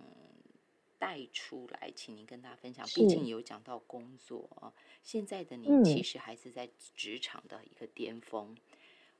[0.99, 2.87] 带出来，请您跟大家分享。
[2.95, 4.73] 毕竟有讲到工作哦，
[5.03, 8.57] 现在的你其实还是在职场的一个巅峰。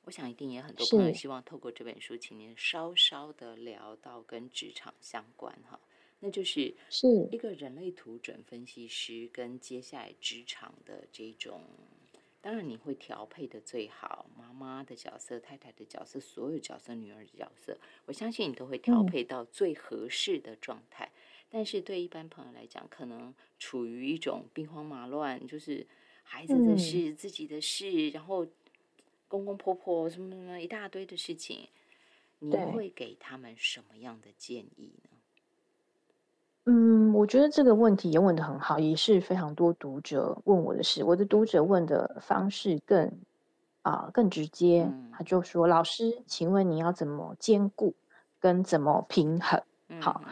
[0.07, 5.81] 我想一定也很多朋友希望透过这本书，请您稍稍的聊到跟职场相关哈，
[6.21, 11.61] 那就是是一个人类图准分析师跟接下来职场的这种，
[12.41, 21.11] 当然你会调配的最好，妈妈的角色、太太的角色、所有角色、女儿的角色，我相信你都会调配到最合适的状态。
[21.49, 25.85] 但是对一般朋友来讲，可能处于一种兵荒马乱，就是
[26.23, 28.47] 孩子的事、自己的事，然后。
[29.29, 31.69] 公公婆婆什么什么一大堆的事情，
[32.39, 35.11] 你会给他们什么样的建议呢？
[36.69, 41.05] 嗯，我觉得这个问题也问的很好，也是非常多读者问我的事。
[41.05, 43.11] 我的读者问的方式更
[43.83, 47.95] 啊更直接，他就说：“老师，请问你要怎么兼顾
[48.41, 49.63] 跟怎么平衡？”
[50.03, 50.25] 好，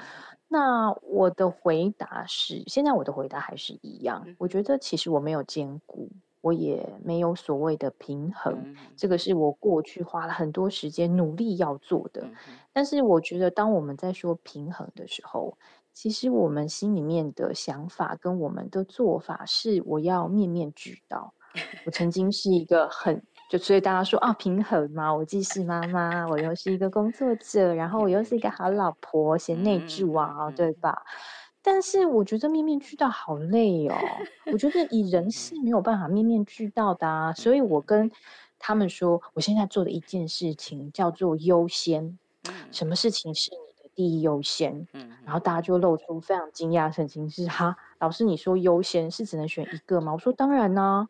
[0.49, 4.27] 那我的回答是，现在我的回答还是一样。
[4.39, 6.11] 我觉得其实我没有兼顾。
[6.45, 12.29] 我也没有所谓的平衡，这个是我过去花了很多时间努力要做的。
[12.71, 15.57] 但是我觉得，当我们在说平衡的时候，
[15.95, 21.33] 其实我们心里面的想法跟我们的做法是，我要面面俱到。
[21.87, 31.03] 我曾经是一个很就所以大家说啊，平衡嘛，我既是妈妈，我又是一个工作者，然后我又是一个好老婆，贤内助啊，对吧？
[31.65, 33.97] 但是我觉得面面俱到好累哦，
[34.53, 38.11] 我觉得 以人是没有办法面面俱到的啊，所以我跟
[38.59, 42.19] 他们说，我现在做的一件事情叫做优先，
[42.71, 44.87] 什么事情是你的第一优先？
[44.93, 50.13] 嗯，然后大家就露出非常惊讶神情，是哈，老师你说优先是只能选一个吗？
[50.13, 51.09] 我说当然呢。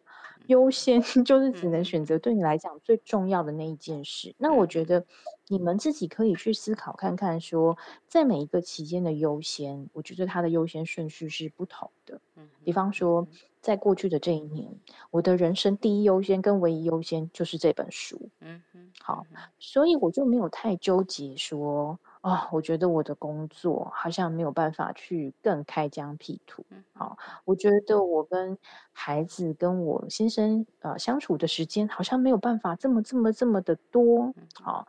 [0.48, 4.34] 优先 就是只能选择对你来讲最重要的那一件事。
[4.36, 5.02] 那我觉得
[5.48, 7.76] 你们自己可以去思考看看，说
[8.08, 12.20] 在每一个期间的优先，我觉得它的优先顺序是不同的。
[12.36, 13.26] 嗯，比方说，
[13.60, 14.74] 在过去的这一年，
[15.10, 18.30] 我的人生第一优先跟唯一优先就是这本书。
[18.40, 19.26] 嗯哼，好，
[19.58, 21.98] 所以我就没有太纠结说。
[22.22, 26.64] 哦，我觉得我的工作好像没有办法去更开疆辟土。
[26.94, 28.56] 好，我觉得我跟
[28.92, 34.32] 孩子跟我先生呃相处的时间好像没有办法这么这么这么的多。
[34.54, 34.86] 好，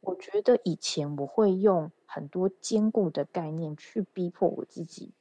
[0.00, 5.12] 我觉得以前我会用很多坚固的概念去逼迫我自己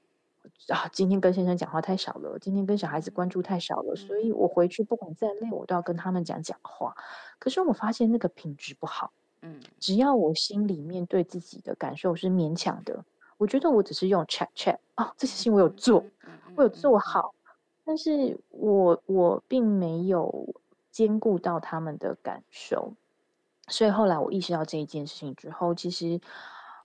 [0.70, 6.96] 啊，今天跟先生讲话太少了，今天跟小孩子关注太少了，所以我回去不管再累，我都要跟他们讲讲话。
[7.40, 9.12] 可是我发现那个品质不好。
[9.42, 13.06] 嗯，只要我心里面对自己的感受是勉强的，
[13.38, 16.04] 我觉得我只是用 check check 啊，这些事情我有做，
[16.56, 17.36] 我有做好，
[17.86, 20.56] 但是我我并没有
[20.92, 22.94] 兼顾到他们的感受，
[23.68, 26.20] 所以后来我意识到这一件事情之后，其实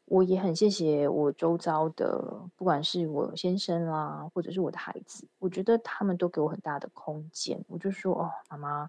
[0.05, 8.89] 我也很谢谢我周遭的，不管是我先生啦，或者是我的孩子，我觉得他们都给我很大的空间，我就说哦，妈妈。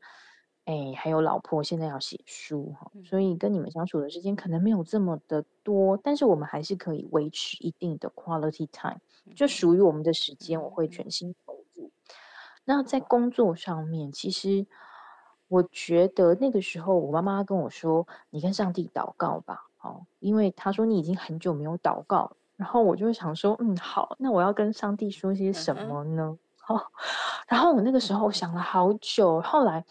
[0.65, 8.97] 哎，还有老婆现在要写书哈，所以跟你们相处的时间可能没有这么的多，但是我们还是可以维持一定的 quality time，
[9.35, 11.91] 就属于我们的时间，我会全心投入。
[12.63, 14.65] 那在工作上面，其实
[15.47, 26.37] 我觉得那个时候，我妈妈跟我说：“你跟上帝祷告吧。”哦，因为她说你已经很久没有祷告，然后我就想说：“嗯，好，那我要跟上帝说些什么呢？”
[26.67, 26.81] 哦，
[27.47, 29.85] 然后我那个时候想了好久，后来。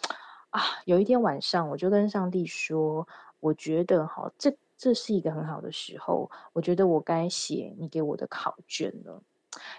[0.50, 3.08] 啊，有一天晚上，我就跟上帝说
[3.40, 9.22] ：“我觉得哈，这这是一个很好的时候，我觉得我该写你给我的考卷了，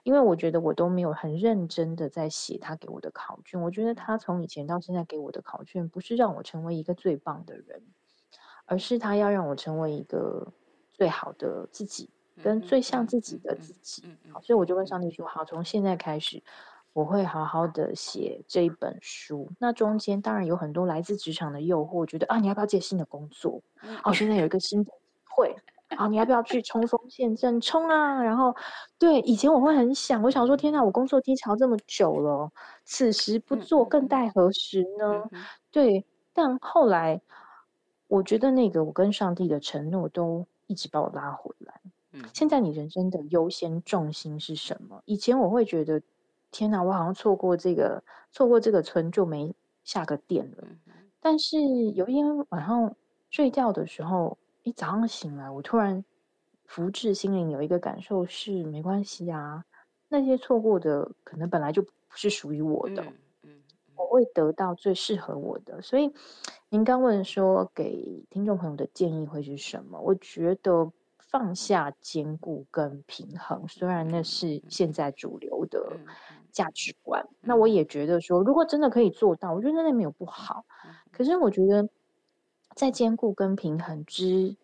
[0.04, 3.62] 因为我觉得我都没有很认真的在写他给我的考卷。
[3.62, 7.82] 我觉得他从以前到现在给我的考卷，不是让我成为一个最棒的人，
[8.66, 10.48] 而是他要让我成为一个
[10.92, 12.10] 最好的自己，
[12.44, 14.04] 跟最像自己的自己。
[14.32, 16.42] 好，所以我就跟上帝说：好，从现在开始。”
[16.94, 19.50] 我会好好的写这一本书。
[19.58, 23.60] 那中间当然有很多来自职场的诱惑，觉得啊，你要不要接新的工作？
[24.04, 24.92] 哦，现在有一个新的
[25.28, 25.56] 会，
[25.96, 27.60] 好，你要不要去冲锋陷阵？
[27.62, 28.22] 冲啊！
[28.22, 28.56] 然后，
[28.98, 32.52] 对，以前我会很想，我想说，天哪，我工作低潮这么久了，
[32.84, 35.24] 此时不做更待何时呢？
[35.72, 37.22] 对，但后来，
[38.08, 41.74] 我觉得那个我跟上帝的承诺都一直把我拉回来。
[42.32, 45.02] 现在你人生的优先重心是什么？
[45.06, 46.02] 以前我会觉得，
[46.52, 50.64] 天哪，我好像错过这个，错过这个村就没下个店了。
[51.20, 51.60] 但是
[51.92, 52.94] 有一天晚上
[53.30, 56.04] 睡觉的时候，一早上醒来，我突然
[56.66, 59.64] 福至心灵有一个感受是，没关系啊，
[60.10, 63.04] 那些错过的可能本来就不是属于我的，
[63.44, 63.62] 嗯
[63.96, 65.82] 我会得到最适合我的。
[65.82, 66.12] 所以
[66.70, 70.00] 您刚问说给听众朋友的建议会是什么？
[70.02, 70.92] 我觉得。
[71.34, 75.98] 放下兼顾跟平衡，虽然那是现在主流的
[76.52, 80.64] 价值观，那我也觉得说，如果真的可以做到，我觉得那没有不好。
[81.12, 81.90] 可是我觉得，
[82.76, 84.56] 在兼顾跟平衡之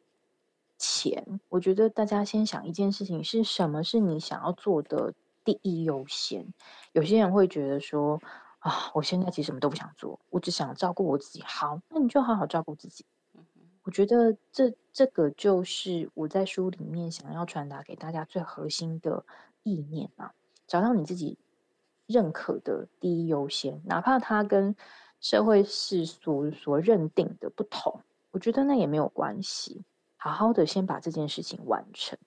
[0.77, 6.53] 前，我觉得大家先想一件事情：是什么是你想要做的第一优先？
[6.93, 8.21] 有些人会觉得说，
[8.59, 11.41] 啊，我现在其实什么都不想做，我只想照顾我自己。
[11.43, 13.05] 好，那你就好好照顾自己。
[13.83, 19.25] 我觉得这这个就是我在书里面想要传达给大家最核心的
[19.63, 20.33] 意念啊，
[20.67, 21.37] 找到你自己
[22.05, 24.75] 认可的第一优先，哪怕它跟
[25.21, 28.01] 社会世俗所认定的不同，
[28.31, 29.83] 我觉得那也没有关系。
[30.17, 32.17] 好好的先把这件事情完成，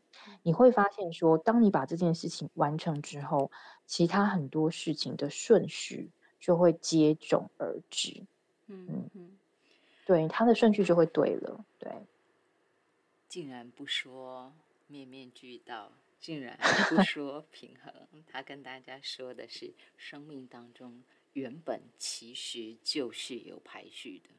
[0.42, 3.50] 你会发现说，当你把这件事情完成之后，
[3.86, 8.22] 其他很多事情的顺序就会接踵而至。
[8.66, 9.30] 嗯嗯。
[10.06, 11.64] 对，他的顺序就会对了。
[11.78, 11.92] 对，
[13.28, 14.52] 竟然不说
[14.86, 17.92] 面面俱到，竟然 不说平衡，
[18.26, 21.02] 他跟大家说的是，生命当中
[21.32, 24.30] 原本其实就是有排序的。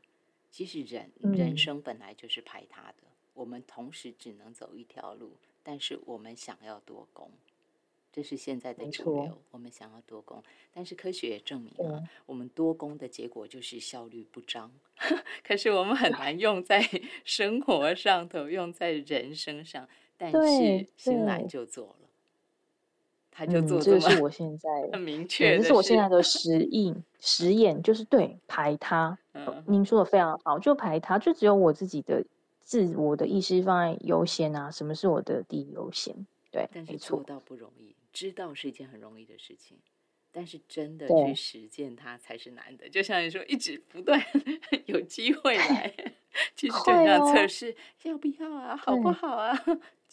[0.49, 5.31] 其实人人生本来就是排他的，我们同时只能走一条路，
[5.63, 7.31] 但是我们想要多功。
[8.11, 14.71] 这是现在的主流，我们想要多功，但是科学也证明了，我们多功的结果就是效率不彰。
[15.43, 16.87] 可是我们很难用在
[17.25, 19.89] 生活上头，用在人生上。
[20.15, 22.02] 但是新来就做了，
[23.35, 29.17] 他就做这是我现在很明确，这是我现在的实验实验，就是对排他。
[29.65, 32.23] 您说的非常好，就排他，就只有我自己的
[32.61, 36.15] 自我的意识放在优先啊，什么是我的第一优先？
[36.51, 37.95] 对，但是做到不容易。
[38.11, 39.75] 知道是一件很容易的事情，
[40.31, 42.87] 但是真的去实践它才是难的。
[42.87, 44.21] 就像你说，一直不断
[44.85, 45.91] 有机会来，
[46.55, 49.57] 其实就像测试要不要啊，好不好啊？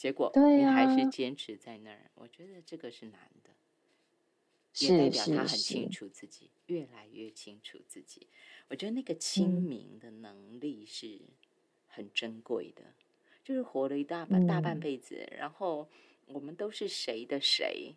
[0.00, 2.10] 结果你还是坚持在那儿。
[2.14, 3.50] 我觉得这个是难的，
[4.78, 8.26] 也代表他很清楚自己，越来越清楚自己。
[8.68, 11.20] 我觉得那个清明的能力是
[11.86, 12.94] 很珍贵的，
[13.44, 15.86] 就是活了一大半大半辈子，然后。
[16.32, 17.96] 我们都是谁的谁？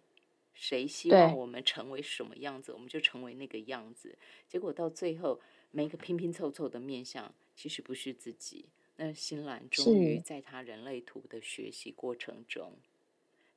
[0.55, 4.17] 谁希望我们成为什么样子，我们就成为那个样子。
[4.47, 5.39] 结果到最后，
[5.69, 8.65] 每个拼拼凑凑的面相，其实不是自己。
[8.95, 12.73] 那新兰终于在他人类图的学习过程中，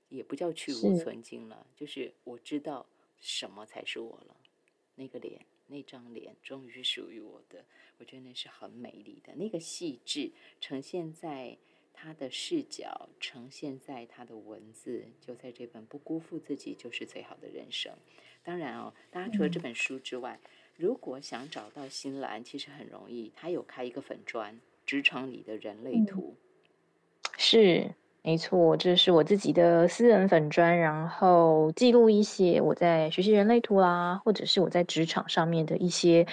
[0.09, 2.87] 也不叫去无存精了，就是我知道
[3.21, 4.37] 什么才是我了。
[4.95, 7.65] 那个脸，那张脸，终于是属于我的。
[7.99, 10.31] 我觉得那是很美丽的，那个细致
[10.61, 11.57] 呈现在。
[11.99, 17.91] 他的视角呈现在他的文字，就在这本《不辜负自己就是最好的人生》。
[18.45, 20.39] 当然哦，大家除了这本书之外，
[20.77, 23.33] 如果想找到新兰，其实很容易。
[23.35, 26.37] 他有开一个粉砖，职场里的人类图。
[27.37, 36.27] 是，没错，这是我自己的私人粉砖，然后记录一些我在学习人类图啦，或者是我在职场上面的一些。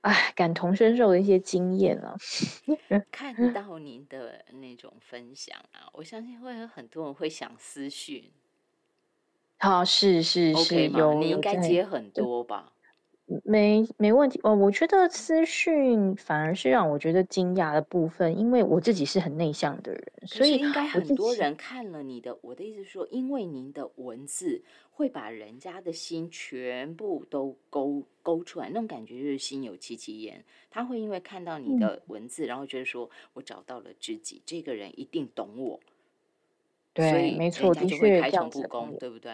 [0.00, 2.14] 哎，感同身受的一些经验啊，
[3.10, 8.30] 看到您的那种分享啊，我相信会有很多人会想私讯。
[9.58, 12.72] 好，是是是，有你应该接很多吧。
[13.44, 22.38] 没没问题哦，我觉得私讯反而是让我觉得惊讶的部分，因为我自己是很内向的人，所以应该很多人看了你的。
[22.40, 30.42] 我的意思是说，因为您的文字会把人家的心全部都勾勾出来，那种感觉就是心有戚戚焉。
[30.70, 35.78] 他会因为看到你的文字，然后觉得说我找到了知己，这个人一定懂我。
[36.94, 39.32] 对，没错，的确开诚布公，对不对？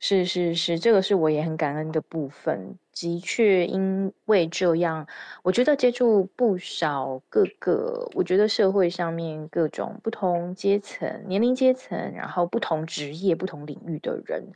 [0.00, 2.78] 是是是，这个是我也很感恩的部分。
[2.92, 5.06] 的确，因为这样，
[5.42, 14.52] 我觉得接触不少各个，我觉得社会上面各种不同阶层、年龄阶层，然后不同职业、不同领域的人，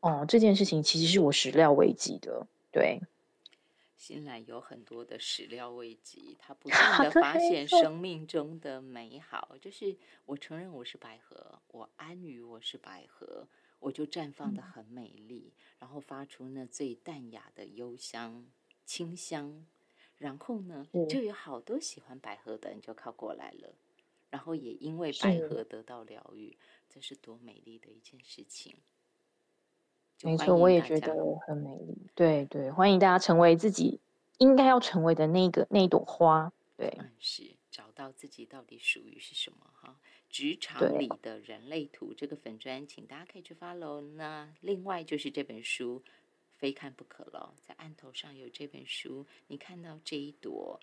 [0.00, 2.46] 哦，这件事情其实是我始料未及的。
[2.72, 3.00] 对，
[3.96, 9.56] 新兰有很多的始料未及，他不 断的发现生命中的美好。
[9.60, 13.46] 就是我承认我是百合，我安于我是百合，
[13.84, 18.46] 我就绽放的很美丽，然后发出那最淡雅的幽香、
[18.86, 19.66] 清香。
[20.16, 23.74] 然后呢，就有好多喜欢百合的人就靠过来了，
[24.30, 26.56] 然后也因为百合得到疗愈，
[26.88, 28.74] 这是多美丽的一件事情。
[30.22, 31.14] 没错，我也觉得
[31.46, 32.06] 很美丽。
[32.14, 34.00] 对对，欢迎大家成为自己
[34.38, 36.50] 应该要成为的那个那朵花。
[36.76, 39.98] 对，是找到自己到底属于是什么哈？
[40.34, 44.00] 职场里的人类图这个粉砖，请大家可以去 follow。
[44.00, 46.02] 那另外就是这本书
[46.58, 50.80] 非看不可了，在案头上有这本书，你看到这一朵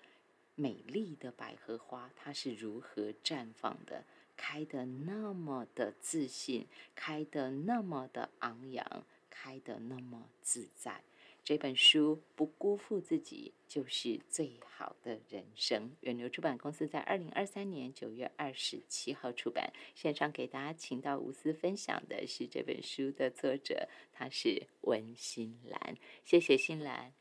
[0.54, 4.06] 美丽的百合花，它是如何绽放的，
[4.38, 9.04] 开的那么的自信，开的那么的昂扬。
[9.28, 11.02] 开的那么自在，
[11.44, 15.90] 这本书不辜负自己，就是最好的人生。
[16.00, 19.72] 远流出版公司在二零二三年九月二十七号出版。
[19.96, 25.96] 线上给大家请到无私分享的是这本书的作者，他是温馨兰。
[26.24, 27.12] 谢谢新兰，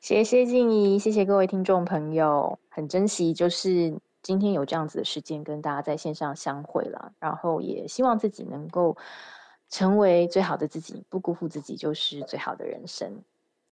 [0.00, 8.96] 谢谢静怡，谢谢各位听众朋友，很珍惜就是今天有这样子的时间跟大家在线上相会了，然后也希望自己能够。
[9.68, 13.22] 成为最好的自己，不辜负自己，就是最好的人生。